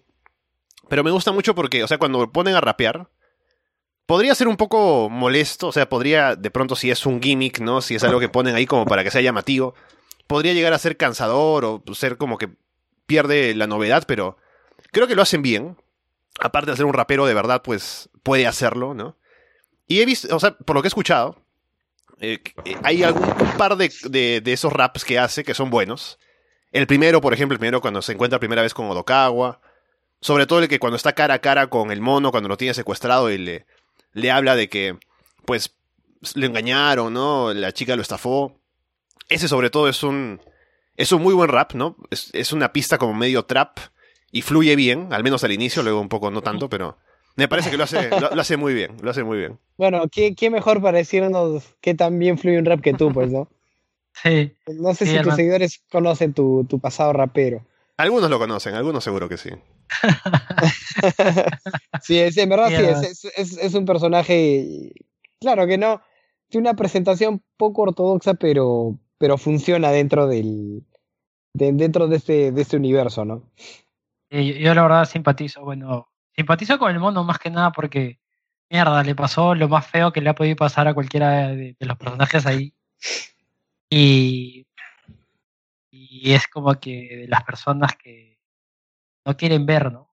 [0.88, 3.08] Pero me gusta mucho porque, o sea, cuando ponen a rapear,
[4.06, 7.80] podría ser un poco molesto, o sea, podría, de pronto, si es un gimmick, ¿no?
[7.80, 9.74] Si es algo que ponen ahí como para que sea llamativo,
[10.26, 12.48] podría llegar a ser cansador o ser como que
[13.06, 14.36] pierde la novedad, pero
[14.90, 15.76] creo que lo hacen bien.
[16.40, 19.16] Aparte de ser un rapero de verdad, pues puede hacerlo, ¿no?
[19.90, 21.34] Y he visto, o sea, por lo que he escuchado,
[22.20, 23.26] eh, eh, hay algún,
[23.58, 26.20] par de, de, de esos raps que hace que son buenos.
[26.70, 29.60] El primero, por ejemplo, el primero cuando se encuentra primera vez con Odokawa.
[30.20, 32.72] Sobre todo el que cuando está cara a cara con el mono, cuando lo tiene
[32.72, 33.66] secuestrado y le,
[34.12, 34.96] le habla de que,
[35.44, 35.74] pues,
[36.36, 37.52] le engañaron, ¿no?
[37.52, 38.60] La chica lo estafó.
[39.28, 40.40] Ese sobre todo es un,
[40.94, 41.96] es un muy buen rap, ¿no?
[42.10, 43.78] Es, es una pista como medio trap
[44.30, 46.96] y fluye bien, al menos al inicio, luego un poco no tanto, pero
[47.36, 49.58] me parece que lo hace, lo, lo hace muy bien, lo hace muy bien.
[49.78, 53.30] Bueno, ¿qué, qué mejor para decirnos qué tan bien fluye un rap que tú, pues,
[53.32, 53.48] ¿no?
[54.22, 57.64] Sí, No sé Sí, si tus seguidores conocen tu, tu pasado rapero.
[57.96, 59.50] Algunos lo conocen, algunos seguro que sí.
[62.02, 64.92] Sí, es, en verdad sí, Sí, es, es, es- es un personaje,
[65.40, 66.00] claro que no,
[66.48, 70.84] tiene una presentación poco ortodoxa, pero, pero funciona dentro del,
[71.54, 73.42] de- dentro de este, de este universo, ¿no?
[74.30, 78.18] Y yo la verdad simpatizo, bueno, simpatizo con el mono más que nada porque,
[78.68, 81.86] mierda, le pasó lo más feo que le ha podido pasar a cualquiera de, de
[81.86, 82.74] los personajes ahí.
[83.88, 84.66] Y,
[85.90, 88.38] y es como que de las personas que
[89.24, 90.08] no quieren ver, ¿no?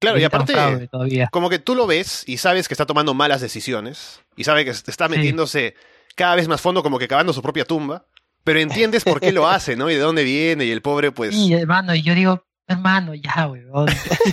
[0.00, 0.88] Claro, y aparte,
[1.32, 4.70] como que tú lo ves y sabes que está tomando malas decisiones y sabe que
[4.70, 5.16] está Sí.
[5.16, 5.74] metiéndose
[6.14, 8.06] cada vez más fondo, como que cavando su propia tumba,
[8.44, 9.90] pero entiendes por qué lo hace, ¿no?
[9.90, 11.34] Y de dónde viene y el pobre, pues...
[11.34, 13.86] Y hermano, y yo digo, hermano, ya, weón,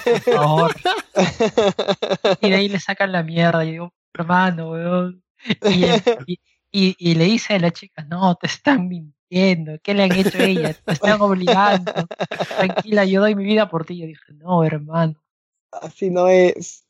[0.03, 0.75] por favor.
[2.41, 3.65] Y de ahí le sacan la mierda.
[3.65, 5.23] Y digo, hermano, weón.
[5.69, 5.85] Y,
[6.27, 6.39] y,
[6.71, 9.79] y- y le dice a la chica, no, te están mintiendo.
[9.81, 10.73] ¿Qué le han hecho a ella?
[10.73, 11.91] Te están obligando.
[12.57, 13.97] Tranquila, yo doy mi vida por ti.
[13.99, 15.21] Yo dije, no, hermano.
[15.71, 16.85] Así no es.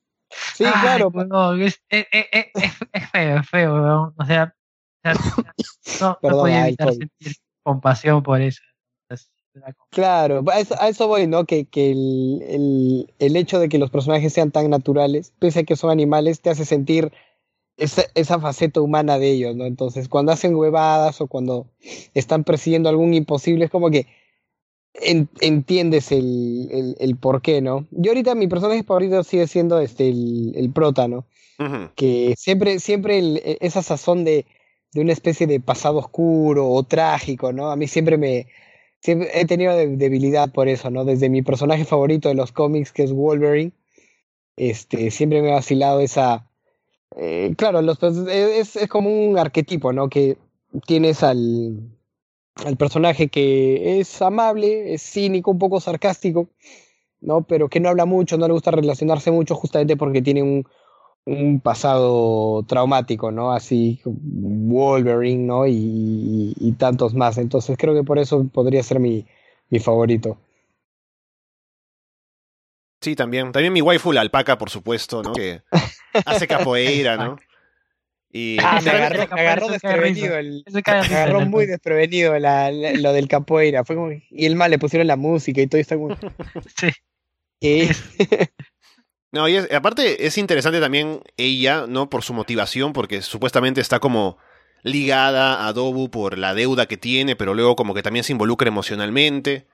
[0.56, 4.14] Sí, Ay, claro, weón, es, es, es- es- es feo, es feo, weón.
[4.18, 4.56] O sea,
[6.02, 8.62] no, Perdón, podía evitar sentir compasión por eso.
[9.90, 11.46] Claro, a eso, a eso voy, ¿no?
[11.46, 15.64] Que, que el, el, el hecho de que los personajes sean tan naturales, pese a
[15.64, 17.12] que son animales, te hace sentir
[17.78, 19.66] esa, esa faceta humana de ellos, ¿no?
[19.66, 21.68] Entonces, cuando hacen huevadas o cuando
[22.16, 24.08] están persiguiendo algún imposible, es como que
[24.94, 27.88] en- entiendes el, el, el por qué, ¿no?
[27.92, 31.26] Yo ahorita mi personaje favorito sigue siendo este, el, el prota, ¿no?
[31.96, 34.46] Que siempre, siempre el- e- esa sazón de,
[34.94, 37.72] de una especie de pasado oscuro o trágico, ¿no?
[37.72, 38.48] A mí siempre me,
[39.06, 41.06] siempre he tenido de- debilidad por eso, ¿no?
[41.06, 43.72] Desde mi personaje favorito de los cómics, que es Wolverine,
[44.58, 46.48] este, siempre me ha vacilado esa,
[47.18, 50.10] eh, claro, los, es, es como un arquetipo, ¿no?
[50.10, 50.38] Que
[50.88, 51.80] tienes al,
[52.56, 56.50] al personaje que es amable, es cínico, un poco sarcástico,
[57.22, 57.44] ¿no?
[57.44, 60.66] Pero que no habla mucho, no le gusta relacionarse mucho justamente porque tiene un,
[61.26, 63.52] un pasado traumático, ¿no?
[63.52, 65.66] Así, Wolverine, ¿no?
[65.68, 67.38] Y, y tantos más.
[67.38, 69.26] Entonces creo que por eso podría ser mi,
[69.70, 70.38] mi favorito.
[73.02, 73.52] Sí, también.
[73.52, 75.34] También mi waifu, la alpaca, por supusto, ¿no?
[75.34, 75.62] Que
[76.26, 77.38] hace capoeira, ¿no?
[78.38, 83.14] Y Ah, me agarró, me agarró desprevenido el, me agarró muy desprevenido la, la- lo
[83.14, 83.86] del capoeira.
[83.86, 86.18] Fue como, y el mal le pusieron la música y todo está como,
[86.78, 86.90] Sí.
[87.62, 87.90] ¿qué?
[89.36, 92.10] No, y aparte es interesante también ella, ¿no?
[92.10, 94.38] Por su motivación, porque supuestamente está como
[94.82, 98.70] ligada a Dobu por la deuda que tiene, pero luego como que también se involucra
[98.70, 99.68] emocionalmente.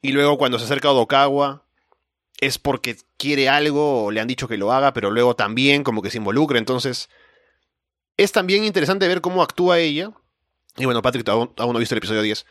[0.00, 1.64] Y luego cuando se acerca a Odokawa
[2.40, 6.00] es porque quiere algo o le han dicho que lo haga, pero luego también como
[6.00, 6.60] que se involucra.
[6.60, 7.08] Entonces
[8.16, 10.12] es también interesante ver cómo actúa ella.
[10.76, 12.46] Y bueno, Patrick aún, aún no ha visto el episodio 10,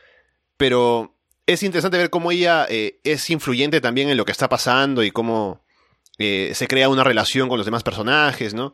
[0.57, 1.15] pero
[1.45, 5.11] es interesante ver cómo ella eh, es influyente también en lo que está pasando y
[5.11, 5.63] cómo
[6.17, 8.73] eh, se crea una relación con los demás personajes, ¿no?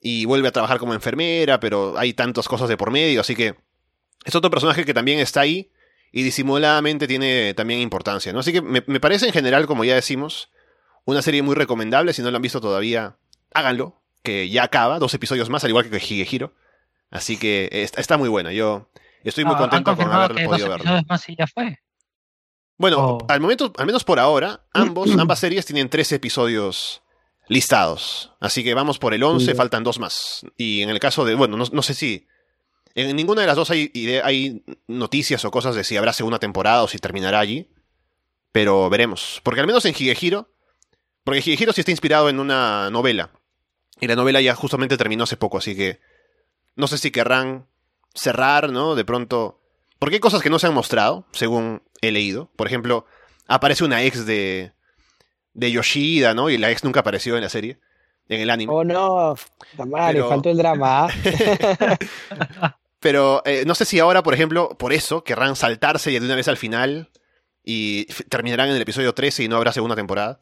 [0.00, 3.54] Y vuelve a trabajar como enfermera, pero hay tantas cosas de por medio, así que
[4.24, 5.70] es otro personaje que también está ahí
[6.12, 8.40] y disimuladamente tiene también importancia, ¿no?
[8.40, 10.50] Así que me, me parece en general, como ya decimos,
[11.04, 12.12] una serie muy recomendable.
[12.12, 13.16] Si no la han visto todavía,
[13.52, 16.54] háganlo, que ya acaba, dos episodios más, al igual que Higehiro.
[17.10, 18.52] Así que está, está muy buena.
[18.52, 18.90] Yo
[19.24, 21.02] estoy muy Ah, contento con haber podido verlo.
[21.08, 21.78] más y ya fue.
[22.78, 23.26] Bueno, Oh.
[23.28, 27.02] al momento, al menos por ahora, ambos, ambas series tienen tres episodios
[27.48, 28.32] listados.
[28.40, 30.46] Así que vamos por el 11, faltan dos más.
[30.56, 32.26] Y en el caso de, bueno, no, sé si...
[32.94, 33.90] En ninguna de las dos hay,
[34.22, 37.68] hay noticias o cosas de si habrá segunda temporada o si terminará allí.
[38.52, 39.40] Pero veremos.
[39.42, 40.50] Porque al menos en Higehiro...
[41.24, 43.30] Porque Higehiro sí está inspirado en una novela.
[44.00, 46.00] Y la novela ya justamente terminó hace poco, así que...
[46.76, 47.66] No sé si querrán
[48.14, 48.94] cerrar, ¿no?
[48.94, 49.57] De pronto...
[49.98, 52.50] Porque hay cosas que no se han mostrado, según he leído.
[52.56, 53.06] Por ejemplo,
[53.46, 54.72] aparece una ex de,
[55.54, 56.50] de Yoshida, ¿no?
[56.50, 57.78] Y la ex nunca apareció en la serie,
[58.28, 58.72] en el anime.
[58.72, 59.34] Oh, no,
[60.12, 61.06] le faltó el drama.
[61.06, 61.98] ¿ah?
[63.00, 66.48] Pero eh, no sé si ahora, por ejemplo, por eso querrán saltarse de una vez
[66.48, 67.10] al final
[67.64, 70.40] y terminarán en el episodio 13 y no habrá segunda temporada.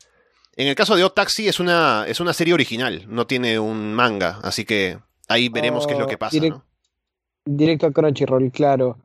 [0.57, 3.93] En el caso de Odd Taxi es una, es una serie original, no tiene un
[3.93, 4.99] manga, así que
[5.29, 6.39] ahí veremos qué es lo que pasa.
[6.41, 6.65] ¿no?
[7.45, 8.99] Directo a Crunchyroll, claro.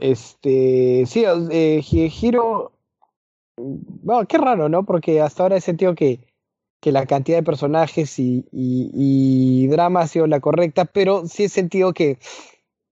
[0.00, 2.72] Este, sí, eh, Hiro
[3.58, 4.84] bueno, qué raro, ¿no?
[4.84, 6.20] Porque hasta ahora he sentido que,
[6.80, 11.48] que la cantidad de personajes y, y, drama ha sido la correcta, pero sí he
[11.48, 12.18] sentido que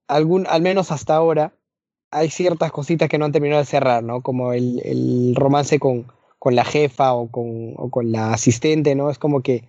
[0.08, 1.52] algún, al menos hasta ahora
[2.10, 4.22] hay ciertas cositas que no han terminado de cerrar, ¿no?
[4.22, 6.06] Como el, el romance con,
[6.38, 9.10] con la jefa o con, o con la asistente, ¿no?
[9.10, 9.64] Es como que,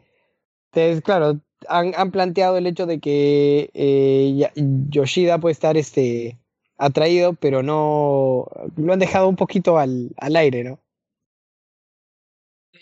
[0.74, 4.52] es, claro, han, han, planteado el hecho de que eh,
[4.90, 6.38] Yoshida puede estar este,
[6.78, 10.80] atraído, pero no lo han dejado un poquito al, al aire, ¿no?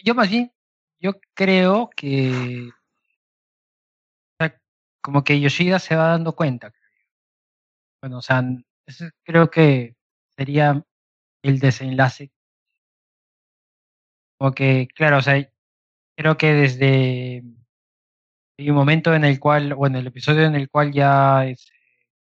[0.04, 0.52] yo más bien,
[1.00, 2.70] yo creo que
[5.02, 6.74] como que Yoshida se va dando cuenta.
[8.02, 8.44] Bueno, o sea,
[9.24, 9.96] creo que
[10.36, 10.84] sería
[11.44, 12.32] el desenlace.
[14.40, 15.48] Como que, claro, o sea,
[16.18, 17.44] creo que desde
[18.58, 21.72] hay un momento en el cual, o en el episodio en el cual ya es,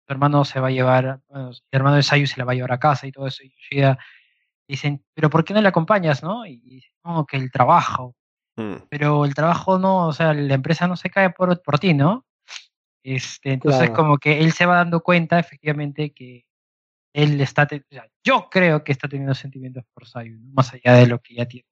[0.09, 2.55] su hermano se va a llevar, bueno, el hermano de Sayu se la va a
[2.55, 3.99] llevar a casa y todo eso, y Yoshida
[4.67, 6.47] dicen, pero ¿por qué no le acompañas, no?
[6.47, 8.15] Y dicen, no, que el trabajo.
[8.55, 8.87] Mm.
[8.89, 12.25] Pero el trabajo no, o sea, la empresa no se cae por, por ti, ¿no?
[13.03, 16.43] Este, entonces como que él se va dando cuenta efectivamente que
[17.13, 21.05] él está, o sea, yo creo que está teniendo sentimientos por Sayu, más allá de
[21.05, 21.67] lo que ya tiene.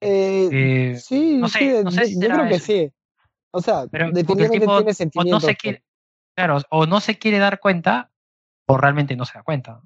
[0.00, 2.90] Eh, eh sí, no sé, no sé yo creo que sí.
[3.52, 5.42] O sea, pero definitivamente tiene sentimientos.
[5.44, 5.46] No
[6.40, 8.10] claro, o no se quiere dar cuenta
[8.66, 9.82] o realmente no se da cuenta.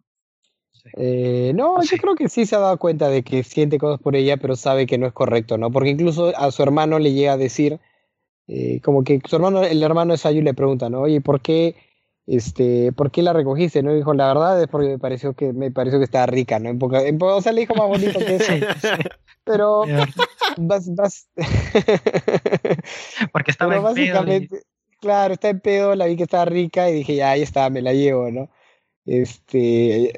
[0.97, 4.15] Eh, no, yo creo que sí se ha dado cuenta de que siente cosas por
[4.15, 5.71] ella, pero sabe que no es correcto, ¿no?
[5.71, 7.81] Porque incluso a su hermano le llega a decir,
[8.47, 11.01] eh, como que su hermano, el hermano de Sayu le pregunta, ¿no?
[11.01, 11.75] Oye, ¿por qué,
[12.27, 13.83] este, ¿por qué la recogiste?
[13.83, 13.93] ¿No?
[13.93, 16.69] Y dijo, la verdad es porque me pareció que, me pareció que estaba rica, ¿no?
[16.69, 18.53] En poca, o sea, le dijo más bonito que eso.
[19.45, 19.85] Pero
[20.59, 21.29] vas, vas.
[23.33, 24.61] porque estaba en pedo.
[25.05, 27.83] Claro, está en pedo, la vi que estaba rica y dije, ya, ahí está, me
[27.83, 28.49] la llevo, ¿no?
[29.05, 30.15] Este,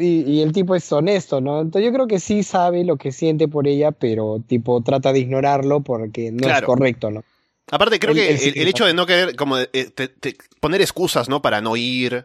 [0.00, 1.60] y, el tipo es honesto, ¿no?
[1.60, 5.18] Entonces yo creo que sí sabe lo que siente por ella, pero tipo trata de
[5.18, 7.22] ignorarlo porque no es correcto, ¿no?
[7.70, 9.90] Aparte, creo que el, hecho de no querer como eh,
[10.58, 11.42] poner excusas, ¿no?
[11.42, 12.24] Para no ir,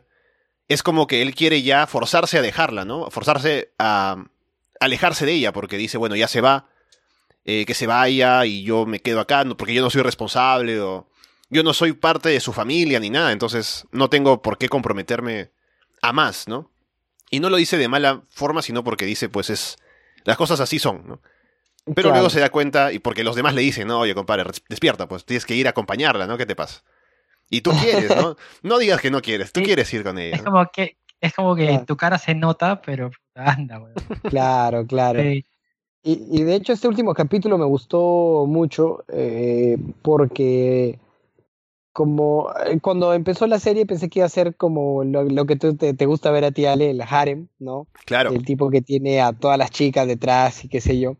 [0.70, 3.12] es como que él quiere ya forzarse a dejarla, ¿no?
[3.12, 4.24] Forzarse a
[4.80, 6.70] alejarse de ella, porque dice, bueno, ya se va,
[7.44, 11.10] eh, que se vaya y yo me quedo acá, porque yo no soy responsable o
[11.50, 15.52] yo no soy parte de su familia ni nada, entonces no tengo por qué comprometerme
[16.02, 16.72] a más, ¿no?
[17.30, 19.78] Y no lo dice de mala forma, sino porque dice, pues es.
[20.24, 21.22] Las cosas así son, ¿no?
[21.94, 25.08] Pero luego se da cuenta, y porque los demás le dicen, no, oye, compadre, despierta,
[25.08, 26.36] pues tienes que ir a acompañarla, ¿no?
[26.36, 26.84] ¿Qué te pasa?
[27.48, 28.36] Y tú quieres, ¿no?
[28.64, 30.36] No digas que no quieres, tú quieres ir con ella.
[30.36, 33.94] Es como que, es como que tu cara se nota, pero anda, güey.
[34.24, 35.24] Claro, claro.
[35.24, 35.46] Y,
[36.04, 41.00] y, de hecho este último capítulo me gustó mucho eh, porque
[41.96, 45.78] como eh, cuando empezó la serie pensé que iba a ser como lo, que tú
[45.78, 47.88] te, gusta ver a ti, Ale, el harem, ¿no?
[48.06, 48.32] Claro.
[48.32, 51.16] El tipo que tiene a todas las chicas detrás y qué sé yo.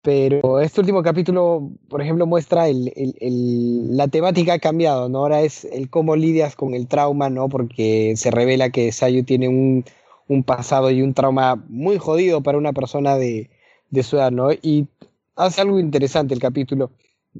[0.00, 5.18] Pero este último capítulo, por ejemplo, muestra el, el, la temática ha cambiado, ¿no?
[5.18, 7.48] Ahora es el cómo lidias con el trauma, ¿no?
[7.48, 9.84] Porque se revela que Sayu tiene un,
[10.28, 13.50] un pasado y un trauma muy jodido para una persona de,
[13.90, 14.52] de su edad, ¿no?
[14.52, 14.86] Y
[15.34, 16.92] hace algo interesante el capítulo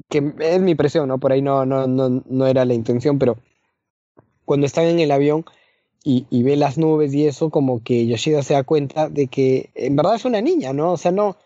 [0.08, 1.18] que es mi impresión, ¿no?
[1.18, 3.36] Por ahí no, no, no, no era la intención, pero
[4.44, 5.44] cuando están en el avión
[6.04, 9.70] y, y, ve las nubes y eso, como que Yoshida se da cuenta de que
[9.74, 10.92] en verdad es una niña, ¿no?
[10.92, 11.36] O sea, no,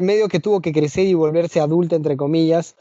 [0.00, 2.76] medio que tuvo que crecer y volverse adulta, entre comillas,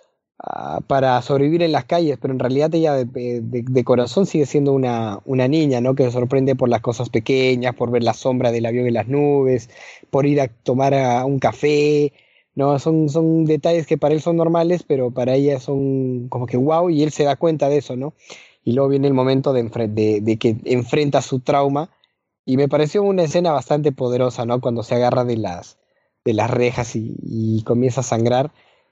[0.87, 5.19] para sobrevivir en las calles, pero en realidad ella de, de, corazón sigue siendo una,
[5.25, 5.95] una niña, ¿no?
[5.95, 9.09] Que se sorprende por las cosas pequeñas, por ver la sombra del avión en las
[9.09, 9.69] nubes,
[10.09, 12.13] por ir a tomar a un café,
[12.59, 16.57] no, son, son detalles que para él son normales, pero para ella son como que
[16.57, 18.13] wow, y él se da cuenta de eso, ¿no?
[18.65, 21.89] Y luego viene el momento de, de, que enfrenta su trauma,
[22.43, 24.59] y me pareció una escena bastante poderosa, ¿no?
[24.59, 25.77] Cuando se agarra de las,
[26.25, 28.51] de las rejas y, comienza a sangrar.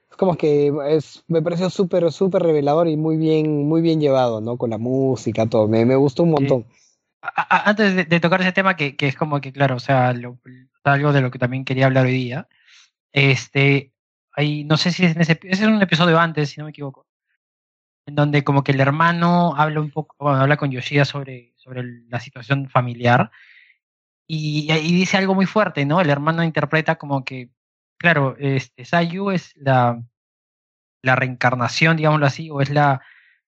[0.10, 4.40] Es como que es, me pareció súper, súper revelador y muy bien, muy bien llevado,
[4.40, 4.56] ¿no?
[4.56, 5.68] Con la música, todo.
[5.68, 6.66] Me, me gustó un montón.
[7.22, 11.22] antes de, tocar ese tema, que, que, es como que, claro, o sea, algo de
[11.22, 12.48] lo que también quería hablar hoy día,
[13.12, 13.94] este,
[14.34, 16.72] hay, no sé si es en ese, ese es un episodio antes, si no me
[16.72, 17.08] equivoco,
[18.06, 21.84] en donde como que el hermano habla un poco, bueno, habla con Yoshida sobre, sobre
[22.10, 23.32] la situación familiar
[24.28, 26.02] y, y, dice algo muy fuerte, ¿no?
[26.02, 27.50] El hermano interpreta como que,
[27.98, 30.04] claro, este, Sayu es la,
[31.02, 33.02] la reencarnación, digámoslo así, o es la,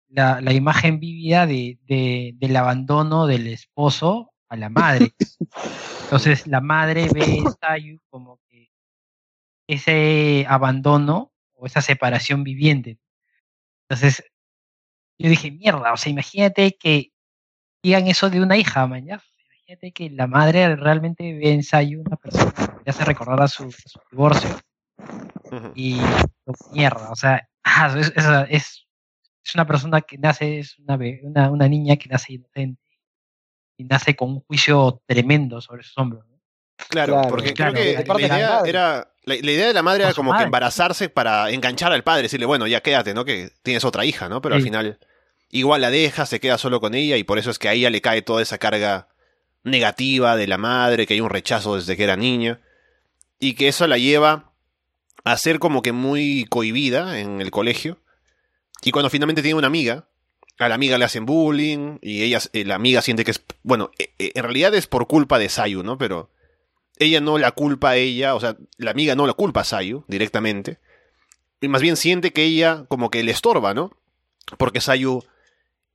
[0.07, 5.13] la, la imagen vívida de, de, del abandono del esposo a la madre.
[6.03, 8.69] Entonces la madre ve a Sayu como que
[9.69, 12.97] ese abandono o esa separación viviente.
[13.87, 14.23] Entonces
[15.19, 17.11] yo dije, mierda, o sea, imagínate que
[17.83, 19.21] digan eso de una hija, mañana.
[19.47, 23.47] Imagínate que la madre realmente ve en Sayu una persona que le hace recordar a
[23.47, 23.71] su,
[24.09, 24.49] divorcio.
[25.75, 25.99] Y
[26.71, 31.67] mierda, o sea, ah, es, es, es, una persona que nace, es una, una, una,
[31.67, 32.81] niña que nace inocente
[33.77, 36.25] y nace con un juicio tremendo sobre sus hombros.
[36.87, 40.43] Claro, porque creo que la, idea era la, idea de la madre era como que
[40.43, 43.25] embarazarse para enganchar al padre, decirle, bueno, ya quédate, ¿no?
[43.25, 44.41] Que tienes otra hija, ¿no?
[44.41, 44.99] Pero al final
[45.49, 47.89] igual la deja, se queda solo con ella y por eso es que a ella
[47.89, 49.07] le cae toda esa carga
[49.63, 52.59] negativa de la madre, que hay un rechazo desde que era niña
[53.39, 54.51] y que eso la lleva
[55.23, 57.99] a ser como que muy cohibida en el colegio
[58.83, 60.07] y cuando finalmente tiene una amiga,
[60.57, 63.91] a la amiga le hacen bullying y ella, eh, la amiga siente que es, bueno,
[63.97, 65.97] eh, eh, en realidad es por culpa de Sayu, ¿no?
[65.97, 66.29] Pero
[66.99, 70.03] ella no la culpa a ella, o sea, la amiga no la culpa a Sayu
[70.07, 70.79] directamente.
[71.61, 73.91] Y más bien siente que ella como que le estorba, ¿no?
[74.57, 75.23] Porque Sayu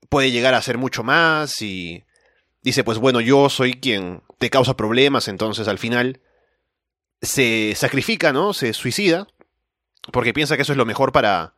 [0.08, 2.04] puede llegar a ser mucho más y
[2.62, 6.20] dice, pues bueno, yo soy quien te causa problemas, entonces al final
[7.22, 8.52] se sacrifica, ¿no?
[8.52, 9.26] Se suicida
[10.12, 11.54] porque piensa que eso es lo mejor para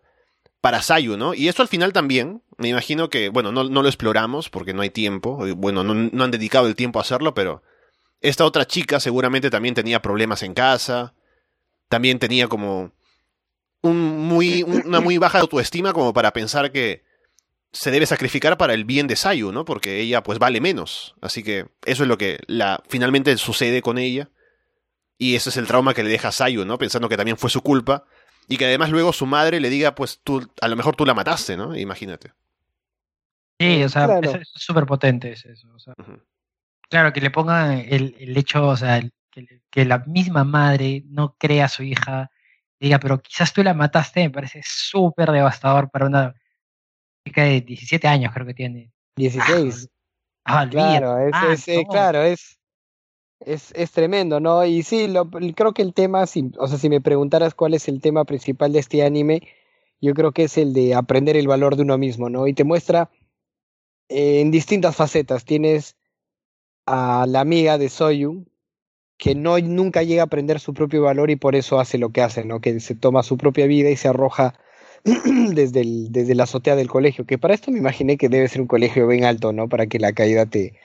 [0.61, 1.33] para Sayu, ¿no?
[1.33, 4.83] Y esto al final también, me imagino que, bueno, no, no lo exploramos porque no
[4.83, 7.63] hay tiempo, bueno, no, no, han dedicado el tiempo a hacerlo, pero
[8.21, 11.15] esta otra chica seguramente también tenía problemas en casa,
[11.89, 12.93] también tenía como
[13.83, 17.05] un muy, una muy baja autoestima como para pensar que
[17.73, 19.65] se debe sacrificar para el bien de Sayu, ¿no?
[19.65, 21.15] Porque ella pues vale menos.
[21.21, 24.31] Así que eso es lo que la, finalmente sucede con ella.
[25.19, 26.79] Y ese es el trauma que le deja a Sayu, ¿no?
[26.79, 28.05] Pensando que también fue su culpa.
[28.49, 31.15] Y que además luego su madre le diga, pues tú, a lo mejor tú la
[31.15, 31.77] mataste, ¿no?
[31.77, 32.33] Imagínate.
[33.59, 35.49] Sí, o sea, es súper potente eso.
[35.75, 35.95] O sea,
[36.89, 41.35] Claro, que le pongan el, el hecho, o sea, que, que, la misma madre no
[41.39, 42.31] crea a su hija,
[42.79, 46.35] diga, pero quizás tú la mataste, me parece súper devastador para una
[47.27, 48.93] chica de 17 años, creo que tiene.
[49.17, 49.89] 16.
[50.45, 52.59] Ah, claro, es, ah, es eh, claro, es,
[53.41, 54.65] es, es, tremendo, ¿no?
[54.65, 57.89] Y sí, lo, creo que el tema, si, o sea, si me preguntaras cuál es
[57.89, 59.43] el tema principal de este anime,
[60.01, 62.47] yo creo que es el de aprender el valor de uno mismo, ¿no?
[62.47, 63.11] Y te muestra
[64.09, 65.45] eh, en distintas facetas.
[65.45, 65.97] Tienes
[66.87, 68.47] a la amiga de Soyu,
[69.19, 72.23] que no nunca llega a aprender su propio valor y por eso hace lo que
[72.23, 72.61] hace, ¿no?
[72.61, 74.55] Que se toma su propia vida y se arroja
[75.05, 78.61] desde, el, desde la azotea del colegio, que para esto me imaginé que debe ser
[78.61, 79.69] un colegio bien alto, ¿no?
[79.69, 80.79] Para que la caída te,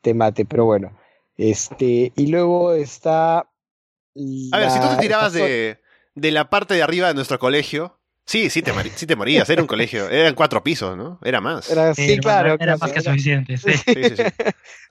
[0.00, 0.96] te mate, pero bueno.
[1.36, 3.38] Este, y luego está...
[3.38, 5.78] a ver, si tú te tirabas de,
[6.14, 7.95] de la parte de arriba de nuestro colegio,
[8.26, 11.20] Sí, sí te, sí te morías, era un colegio, eran cuatro pisos, ¿no?
[11.22, 11.70] Era más.
[11.70, 12.56] Era, sí, claro.
[12.58, 13.72] Era, más que suficiente, sí.
[13.72, 14.22] sí, sí,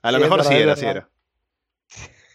[0.02, 1.10] A lo mejor sí era, sí era.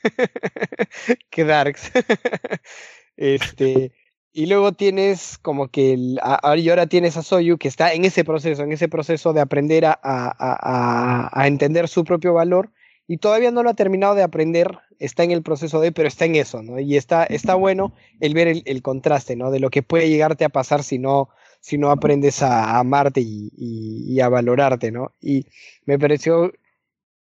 [1.31, 1.91] Qué darks.
[3.17, 3.93] este,
[4.31, 6.19] y luego tienes como que, el,
[6.57, 9.85] y ahora tienes a Soyu que está en ese proceso, en ese proceso de aprender
[9.85, 12.71] a, a, a, entender su propio valor
[13.07, 16.25] y todavía no lo ha terminado de aprender, está en el proceso de, pero está
[16.25, 16.79] en eso, ¿no?
[16.79, 19.49] Y está, está bueno el ver el, contraste, ¿no?
[19.49, 21.29] De lo que puede llegarte a pasar si no,
[21.59, 25.11] si no aprendes a amarte y, y, a valorarte, ¿no?
[25.19, 25.47] Y
[25.85, 26.53] me pareció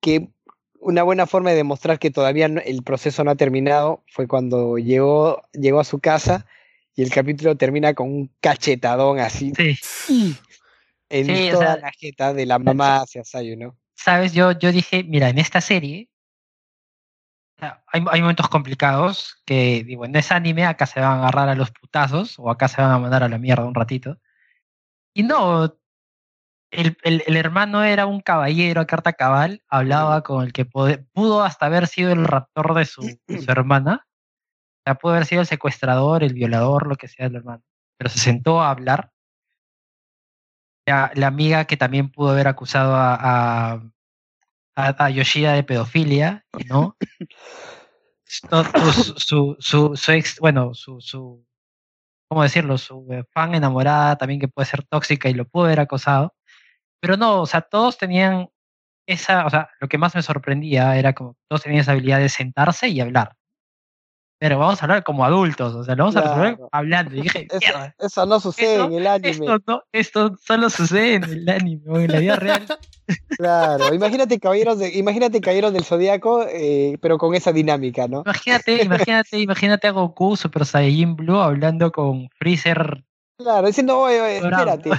[0.01, 0.31] que
[0.81, 5.43] una buena forma de demostrar que todavía el proceso no ha terminado fue cuando llegó,
[5.53, 6.47] llegó a su casa
[6.97, 9.53] y el capítulo termina con un cachetadón así.
[9.83, 10.35] Sí.
[11.11, 13.77] En toda la jeta de la mamá hacia Sayu, ¿no?
[13.95, 16.09] Sabes, yo, yo dije, mira, en esta serie
[17.59, 21.55] hay, hay, momentos complicados que, digo, en ese anime acá se van a agarrar a
[21.55, 24.19] los putazos o acá se van a mandar a la mierda un ratito.
[25.15, 25.77] Y no,
[26.71, 31.43] el, el, el, hermano era un caballero a carta cabal, hablaba con el que pudo
[31.43, 35.41] hasta haber sido el raptor de su, de su hermana, o sea, pudo haber sido
[35.41, 37.63] el secuestrador, el violador, lo que sea del hermano,
[37.97, 39.13] pero se sentó a hablar.
[40.87, 43.15] La, la amiga que también pudo haber acusado a,
[43.75, 43.83] a,
[44.79, 46.97] a Yoshida de pedofilia, ¿no?
[48.25, 51.45] su, su, su, su, ex, bueno, su, su
[52.29, 52.79] ¿cómo decirlo?
[52.79, 56.35] Su fan enamorada también que puede ser tóxica y lo pudo haber acosado.
[57.01, 58.49] Pero no, o sea, todos tenían
[59.07, 62.29] esa, o sea, lo que más me sorprendía era como todos tenían esa habilidad de
[62.29, 63.38] sentarse y hablar.
[64.41, 67.17] Pero vamos a hablar como adultos, o sea, lo vamos a resolver hablando.
[67.17, 67.49] Y dije,
[67.99, 69.31] Eso, no sucede en el anime.
[69.31, 72.67] esto, no, esto solo sucede en el anime o en la vida real.
[73.39, 78.23] Claro, imagínate caballeros de, imagínate caballeros del zodiaco, eh, pero con esa dinámica, ¿no?
[78.27, 83.03] Imagínate, imagínate, imagínate a Goku Super Saiyajin Blue hablando con Freezer.
[83.39, 84.91] Claro, diciendo, oye, oye, espérate,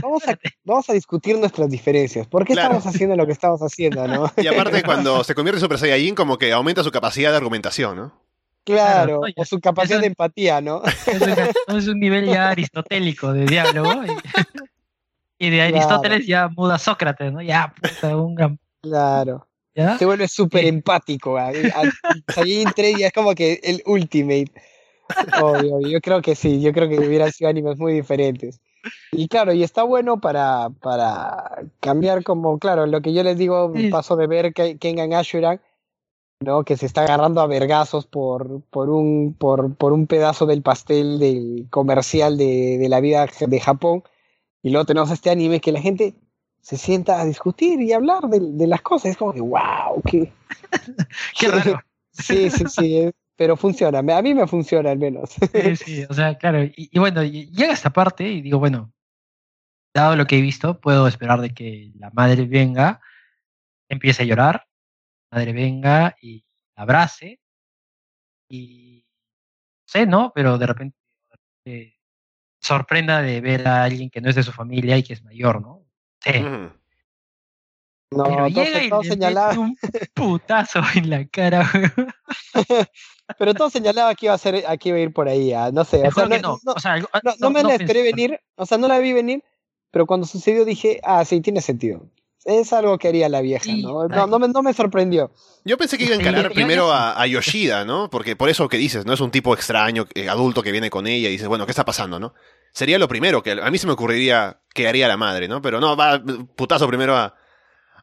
[0.00, 2.26] vamos a, vamos a discutir nuestras diferencias.
[2.26, 2.76] ¿Por qué Claro.
[2.76, 4.32] estamos haciendo lo que estamos haciendo, no?
[4.38, 7.96] Y aparte, cuando se convierte en Super Saiyajin, como que aumenta su capacidad de argumentación,
[7.96, 8.27] ¿no?
[8.74, 10.82] Claro, oye, o su capacidad de empatía, ¿no?
[11.06, 13.90] Es, una- es un nivel ya aristotélico de diálogo.
[14.04, 14.08] Y,
[15.46, 17.40] y de Aristóteles ya muda a Sócrates, ¿no?
[17.42, 18.58] Ya, puta, un gran.
[18.82, 19.46] Claro.
[19.74, 19.96] ¿ya?
[19.98, 21.38] Se vuelve súper empático.
[21.38, 24.52] a- a- Saiyajin 3 ya es como que el ultimate.
[25.40, 28.60] Obvio, yo creo que sí, yo creo que hubieran sido animes muy diferentes.
[29.12, 33.72] Y claro, y está bueno para, para cambiar como, claro, lo que yo les digo,
[33.90, 35.60] paso de ver Kengan Ashuran,
[36.40, 36.64] ¿no?
[36.64, 41.18] Que se está agarrando a vergazos por, por un, por, por un pedazo del pastel
[41.18, 44.02] del comercial de, de la vida de Japón.
[44.62, 46.14] Y luego tenemos este anime que la gente
[46.60, 49.12] se sienta a discutir y hablar de, de las cosas.
[49.12, 50.32] Es como que, wow, qué,
[51.38, 51.80] Qué raro.
[52.10, 54.00] Sí, sí, sí, es- pero funciona.
[54.00, 55.30] A mí me funciona al menos.
[55.52, 56.64] Sí, sí, o sea, claro.
[56.64, 58.90] Y, y bueno, llega esta parte y digo, bueno,
[59.94, 63.00] dado lo que he visto, puedo esperar de que la madre venga,
[63.88, 64.66] empiece a llorar,
[65.30, 66.44] madre venga y
[66.76, 67.38] la abrace
[68.48, 70.32] y no sé, ¿no?
[70.34, 70.96] Pero de repente
[71.64, 71.94] eh,
[72.60, 75.60] sorprenda de ver a alguien que no es de su familia y que es mayor,
[75.60, 75.84] ¿no?
[76.20, 76.38] Sí.
[76.40, 76.72] Ujú.
[78.10, 79.76] No, Pero todo, llega y todo le señalaba, un
[80.14, 81.70] putazo en la cara.
[83.38, 85.84] pero todo señalaba que iba a ser, aquí iba a ir por ahí, ah, no
[85.84, 86.60] sé, o sea, que no, no.
[86.64, 88.98] no- O sea, algo- no- no me la pensé- esperé venir, o sea, no la
[88.98, 89.44] vi venir,
[89.90, 92.08] pero cuando sucedió dije, ah, sí, tiene sentido.
[92.44, 94.08] Es algo que haría la vieja, ¿no?
[94.08, 95.32] No, no me, no me sorprendió.
[95.64, 98.08] Yo pensé que iba a encarar primero a, a Yoshida, ¿no?
[98.10, 99.12] Porque por eso que dices, ¿no?
[99.12, 101.84] Es un tipo extraño, eh, adulto que viene con ella y dices, bueno, ¿qué está
[101.84, 102.34] pasando, no?
[102.72, 105.60] Sería lo primero que a mí se me ocurriría que haría la madre, ¿no?
[105.60, 106.22] Pero no, va
[106.54, 107.34] putazo primero a,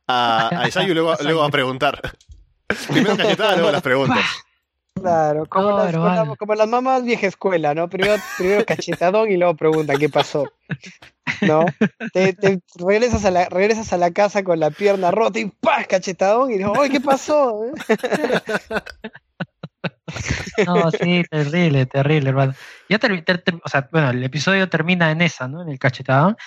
[0.08, 2.02] a, a Isayu y luego, luego a preguntar.
[2.92, 4.26] primero cachetada, luego las preguntas.
[4.94, 7.90] Claro, como, las, como las mamás vieja escuela, ¿no?
[7.90, 10.46] Primero, primero cachetadón y luego pregunta qué pasó.
[11.42, 11.66] ¿No?
[12.14, 15.84] Te, te regresas, a la, regresas a la casa con la pierna rota y ¡pah!
[15.86, 17.62] cachetadón y dices, ¡ay, qué pasó!
[20.66, 22.54] No, sí, terrible, terrible, hermano.
[22.90, 25.62] Ya ter- ter- o sea, bueno, el episodio termina en esa, ¿no?
[25.62, 26.38] En el cachetadón.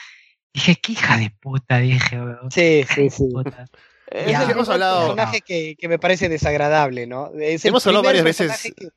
[0.55, 2.51] Dije, qué hija de puta, dije, weón.
[2.51, 3.25] Sí, sí, sí.
[3.33, 3.67] Puta.
[4.11, 4.43] Es Ya.
[4.45, 7.31] el Hemos hablado- personaje que, que me parece desagradable, ¿no?
[7.39, 8.89] Es Hemos hablado varias veces- que-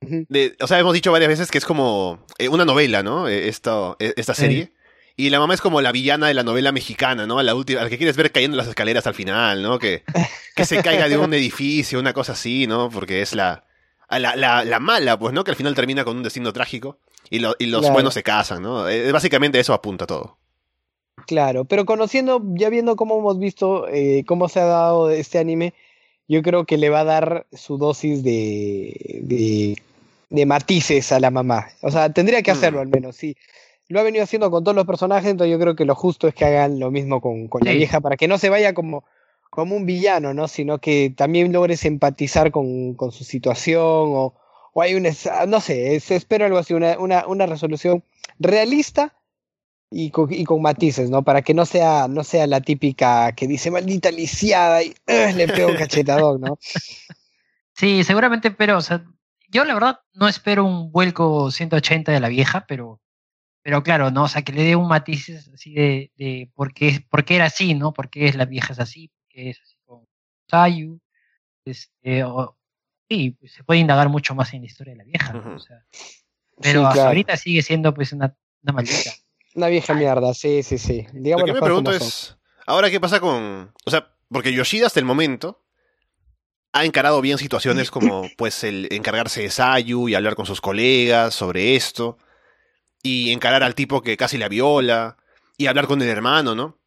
[0.00, 0.26] Ujú.
[0.28, 3.26] De- o sea, hemos dicho varias veces que es como eh, una novela, ¿no?
[3.26, 4.70] Eh, Esto, eh, esta Sí.
[5.18, 7.42] Y la mamá es como la villana de la novela mexicana, ¿no?
[7.42, 9.78] La última, la que quieres ver cayendo las escaleras al final, ¿no?
[9.80, 10.04] Que,
[10.54, 12.88] que se caiga de un edificio, una cosa así, ¿no?
[12.88, 13.64] Porque es la,
[14.08, 15.42] a la, la, la mala, pues, ¿no?
[15.42, 16.98] Que al final termina con un destino trágico
[17.30, 17.94] y, lo- y los Claro.
[17.94, 18.88] buenos se casan, ¿no?
[18.88, 20.38] Eh, básicamente eso apunta todo.
[21.26, 25.74] Claro, pero conociendo, ya viendo cómo hemos visto eh, cómo se ha dado este anime,
[26.28, 29.82] yo creo que le va a dar su dosis de, de,
[30.30, 31.70] de matices a la mamá.
[31.82, 32.82] O sea, tendría que hacerlo Mm.
[32.82, 33.36] al menos, sí.
[33.88, 36.34] Lo ha venido haciendo con todos los personajes, entonces yo creo que lo justo es
[36.34, 39.04] que hagan lo mismo con, con la vieja, para que no se vaya como,
[39.50, 40.46] como un villano, ¿no?
[40.46, 44.34] Sino que también logres empatizar con, con su situación o,
[44.74, 45.10] o hay una,
[45.46, 48.04] no sé, es- espero algo así, una, una, una resolución
[48.38, 49.14] realista
[49.90, 51.22] y con, y con matices, ¿no?
[51.22, 54.94] Para que no sea, no sea la típica que dice maldita lisiada y
[55.34, 56.58] le pego un cachetadón, ¿no?
[57.72, 59.04] Sí, seguramente, pero, o sea,
[59.50, 63.00] yo la verdad no espero un vuelco 180 de la vieja, pero,
[63.68, 64.22] pero claro, ¿no?
[64.22, 67.44] O sea, que le dé un matiz así de, de por, qué, por qué era
[67.44, 67.92] así, ¿no?
[67.92, 69.08] ¿Por qué es la vieja es así?
[69.08, 70.06] ¿Por qué es así con
[70.50, 70.98] Sayu?
[71.66, 72.56] Este, o,
[73.10, 75.56] sí, pues, se puede indagar mucho más en la historia de la vieja, ¿no?
[75.56, 75.84] O sea,
[76.62, 77.08] pero Sí, hasta claro.
[77.08, 79.10] ahorita sigue siendo pues una, una maldita.
[79.54, 81.06] Una vieja mierda, sí, sí, sí.
[81.12, 82.08] Digamos Lo que me pregunto son.
[82.08, 83.74] es, ¿ahora qué pasa con...?
[83.84, 85.62] O sea, porque Yoshida hasta el momento
[86.72, 91.34] ha encarado bien situaciones como, pues, el encargarse de Sayu y hablar con sus colegas
[91.34, 92.16] sobre esto,
[93.08, 95.16] y encarar al tipo que casi la viola,
[95.56, 96.78] y hablar con el hermano, ¿no?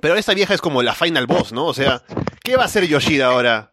[0.00, 1.66] Pero esta vieja es como la final boss, ¿no?
[1.66, 2.02] O sea,
[2.44, 3.72] ¿qué va a hacer Yoshida ahora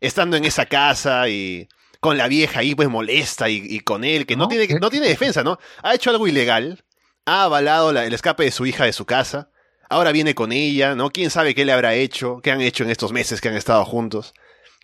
[0.00, 1.68] estando en esa casa y
[2.00, 4.48] con la vieja ahí pues molesta y, y con él, que no, ¿No?
[4.48, 5.58] tiene, no tiene defensa, ¿no?
[5.82, 6.84] Ha hecho algo ilegal,
[7.24, 9.50] ha avalado la- el escape de su hija de su casa,
[9.90, 11.10] ahora viene con ella, ¿no?
[11.10, 13.84] ¿Quién sabe qué le habrá hecho, qué han hecho en estos meses que han estado
[13.84, 14.34] juntos?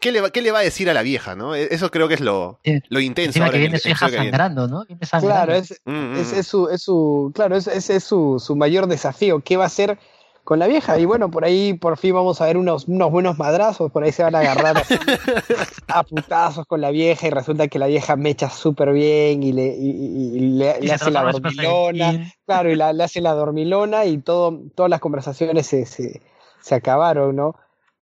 [0.03, 1.55] ¿Qué le, va, ¿qué le va a decir a la vieja, no?
[1.55, 2.59] E, eso creo que es lo,
[2.91, 3.39] lo intenso.
[3.43, 4.85] Ahora que en viene su hija que sangrando, ¿no?
[4.85, 5.47] Viene sangrando.
[5.47, 6.37] Claro, es, Mm, mm, es, mm.
[6.37, 9.41] es su, es su, claro, es- ese es su, su mayor desafío.
[9.41, 9.99] ¿Qué va a hacer
[10.45, 10.99] con la vieja?
[10.99, 14.11] Y bueno, por ahí por fin vamos a ver unos, unos buenos madrazos, por ahí
[14.13, 14.95] se van a agarrar así,
[15.89, 19.67] a putazos con la vieja y resulta que la vieja mecha súper bien y le,
[19.79, 22.33] y, y- y le, Y le se hace la dormilona.
[22.45, 26.21] Claro, y la, le hace la dormilona y todo, todas las conversaciones se, se,
[26.61, 27.55] se acabaron, ¿no?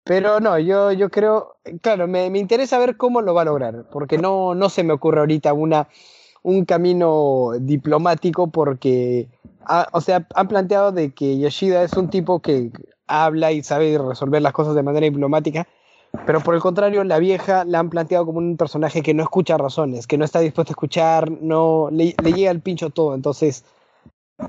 [0.08, 3.86] Pero no, yo, yo creo, claro, me, me interesa ver cómo lo va a lograr,
[3.92, 5.88] porque no, no se me ocurre ahorita una,
[6.44, 9.28] un camino diplomático, porque,
[9.66, 12.72] ah, o sea, han planteado de que Yoshida es un tipo que
[13.08, 15.68] habla y sabe resolver las cosas de manera diplomática,
[16.26, 19.58] pero por el contrario, la vieja la han planteado como un personaje que no escucha
[19.58, 23.66] razones, que no está dispuesto a escuchar, no le, le llega al pincho todo, entonces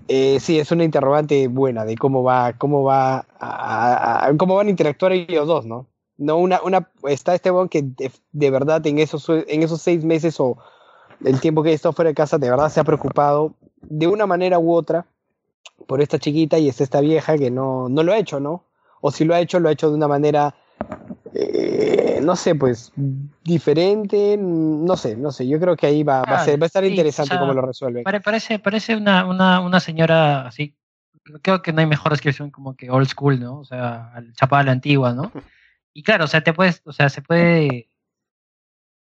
[0.09, 4.71] eh, sí, es una interrogante buena de cómo va, cómo va a- cómo van a
[4.71, 5.87] interactuar ellos dos, ¿no?
[6.19, 7.85] No, una, una, está este bon que
[8.33, 10.59] de, verdad en esos, en esos seis meses o
[11.25, 14.27] el tiempo que he estado fuera de casa, de verdad se ha preocupado de una
[14.27, 15.07] manera u otra
[15.87, 18.65] por esta chiquita y es esta vieja que no, no lo ha hecho, ¿no?
[19.01, 20.55] O si lo ha hecho, lo ha hecho de una manera,
[21.35, 22.93] eh, no sé, pues
[23.45, 25.47] diferente, no sé, no sé.
[25.49, 27.39] Yo creo que ahí va, va a, ser, va a estar Sí, interesante o sea,
[27.41, 28.05] cómo lo resuelven.
[28.05, 30.77] Pare- parece parece una, una, una señora así.
[31.43, 33.59] Creo que no hay mejor descripción como que old school, ¿no?
[33.59, 35.33] O sea, chapada a la antigua, ¿no?
[35.95, 37.91] Y claro, o sea, te puedes, o sea, se puede,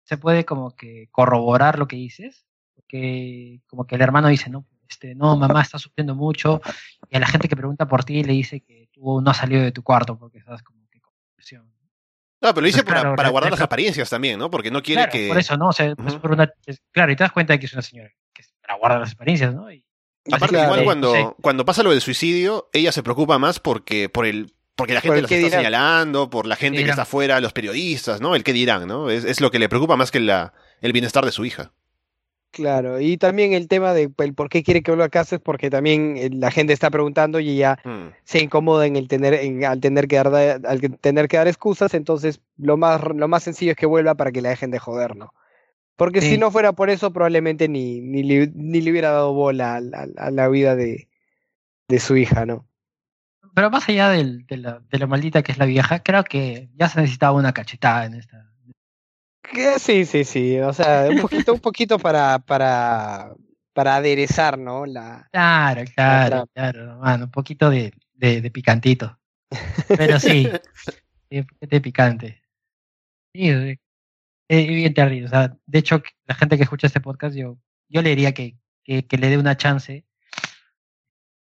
[0.03, 2.45] se puede como que corroborar lo que dices,
[2.75, 6.61] porque como que el hermano dice, no, este, no, mamá está sufriendo mucho,
[7.09, 9.63] y a la gente que pregunta por ti le dice que tú no has salido
[9.63, 11.73] de tu cuarto porque estás como que con depresión.
[12.45, 14.51] No, pero lo dice Pues para, claro, para guardar las apariencias también, ¿no?
[14.51, 15.29] Porque no quiere Claro, que.
[15.29, 15.69] por eso, ¿no?
[15.69, 16.21] O sea, es Ujú.
[16.21, 18.53] por una, es- claro, y te das cuenta de que es una señora que es
[18.61, 19.71] para guardar las apariencias, ¿no?
[19.73, 19.83] Y,
[20.33, 21.21] Aparte, igual cuando, Sí.
[21.43, 25.15] cuando pasa lo del suicidio, ella se preocupa más porque por el porque la Por
[25.15, 25.61] gente el las está dirán.
[25.61, 28.35] señalando, por la gente ¿Qué que está afuera, los periodistas, ¿no?
[28.35, 29.09] El qué dirán, ¿no?
[29.11, 31.73] Es, es lo que le preocupa más que la, el bienestar de su hija.
[32.55, 35.43] Claro, y también el tema de el por qué quiere que vuelva a casa es
[35.43, 38.09] porque también eh, la gente está preguntando y ella Mm.
[38.23, 41.49] se incomoda en el tener, en- al tener que dar, al que- tener que dar
[41.49, 44.79] excusas, entonces lo más, lo más sencillo es que vuelva para que la dejen de
[44.79, 45.35] joder, ¿no?
[45.97, 49.75] Porque si no fuera por eso, probablemente ni, ni, le, ni le hubiera dado bola
[49.77, 51.09] a, la- a la vida de,
[51.89, 52.69] de su hija, ¿no?
[53.55, 56.69] Pero más allá del- de, la, de lo maldita que es la vieja, creo que
[56.77, 58.51] ya se necesitaba una cachetada en esta.
[59.53, 63.35] Que sí, sí, sí, o sea, un poquito, un poquito para, para,
[63.73, 64.87] para aderezar, ¿no?
[64.87, 69.19] La, Claro, claro, claro, hermano, un poquito de, de, de picantito.
[69.89, 70.49] Pero sí,
[71.29, 72.43] poquito de picante.
[73.35, 73.49] Sí,
[74.49, 75.27] es bien terrible.
[75.27, 78.57] O sea, de hecho, la gente que escucha este podcast, yo, yo le diría que,
[78.83, 80.05] que, que le dé una chance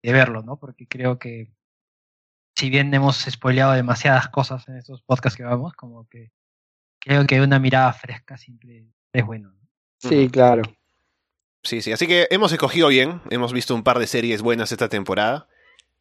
[0.03, 0.57] de verlo, ¿no?
[0.57, 1.51] Porque creo que
[2.55, 6.31] si bien hemos spoileado demasiadas cosas en estos podcasts que vamos, como que
[7.07, 9.51] creo que una mirada fresca siempre es bueno.
[9.51, 10.09] ¿no?
[10.09, 10.63] sí, claro.
[11.63, 11.91] Sí, sí.
[11.91, 13.21] Así que hemos escogido bien.
[13.29, 15.47] Hemos visto un par de series buenas esta temporada.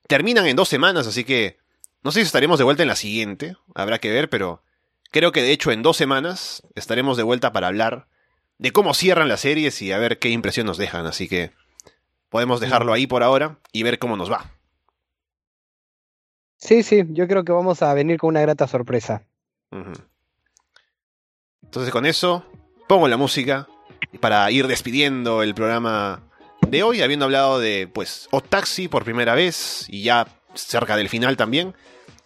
[0.06, 1.58] Terminan en dos semanas, así que
[2.02, 3.56] no sé si estaremos de vuelta en la siguiente.
[3.74, 4.62] Habrá que ver, pero
[5.10, 8.06] creo que de hecho en dos semanas estaremos de vuelta para hablar
[8.58, 11.06] de cómo cierran las series y a ver qué impresión nos dejan.
[11.06, 11.52] Así que
[12.28, 14.52] podemos dejarlo ahí por ahora y ver cómo nos va.
[16.58, 19.24] Sí, sí, yo creo que vamos a venir con una grata sorpresa.
[21.62, 22.44] Entonces con eso
[22.88, 23.68] pongo la música
[24.20, 26.22] para ir despidiendo el programa
[26.66, 31.08] de hoy, habiendo hablado de pues O Taxi por primera vez y ya cerca del
[31.08, 31.74] final también,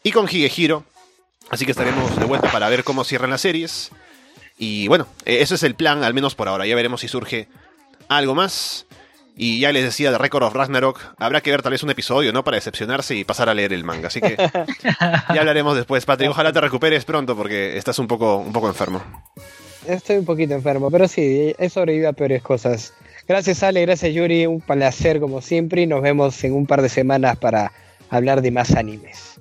[0.02, 0.84] y con Higehiro.
[1.50, 3.90] Así que estaremos de vuelta para ver cómo cierran las series.
[4.56, 6.66] Y bueno, eh, eso es el plan, al menos por ahora.
[6.66, 7.48] Ya veremos si surge
[8.08, 8.86] algo más.
[9.36, 12.32] Y ya les decía de Record of Ragnarok, habrá que ver tal vez un episodio,
[12.32, 12.44] ¿no?
[12.44, 14.08] Para decepcionarse y pasar a leer el manga.
[14.08, 14.36] Así que
[14.84, 16.30] ya hablaremos después, Patrick.
[16.30, 19.02] Ojalá te recuperes pronto porque estás un poco, un poco enfermo.
[19.86, 22.92] Estoy un poquito enfermo, pero sí, he sobrevivido a peores cosas.
[23.26, 26.88] Gracias Ale, gracias Yuri, un placer como siempre y nos vemos en un par de
[26.88, 27.72] semanas para
[28.10, 29.40] hablar de más animes.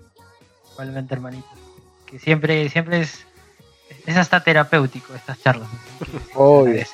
[0.74, 1.48] Igualmente, hermanito.
[2.06, 3.26] Que siempre, siempre es,
[4.06, 5.68] es hasta terapéutico estas charlas.
[6.36, 6.86] Obvio.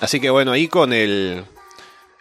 [0.00, 1.44] Así que bueno, ahí con el.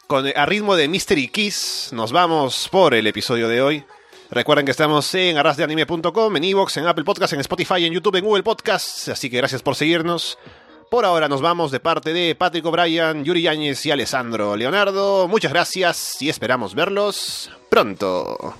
[0.07, 3.84] Con a ritmo de Mystery Kiss, nos vamos por el episodio de hoy.
[4.30, 8.26] Recuerden que estamos en arrasdeanime.com, en Evox, en Apple Podcasts, en Spotify, en YouTube, en
[8.26, 9.09] Google Podcasts.
[9.09, 10.38] Así que gracias por seguirnos.
[10.89, 15.28] Por ahora nos vamos de parte de Patrick O'Brien, Yuri Yáñez y Alessandro Leonardo.
[15.28, 18.55] Muchas gracias y esperamos verlos pronto.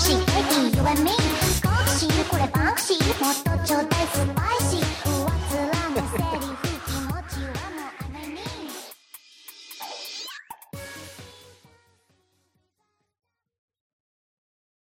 [0.00, 0.80] しっかり言
[2.24, 3.89] これバンクシーもっとちょうい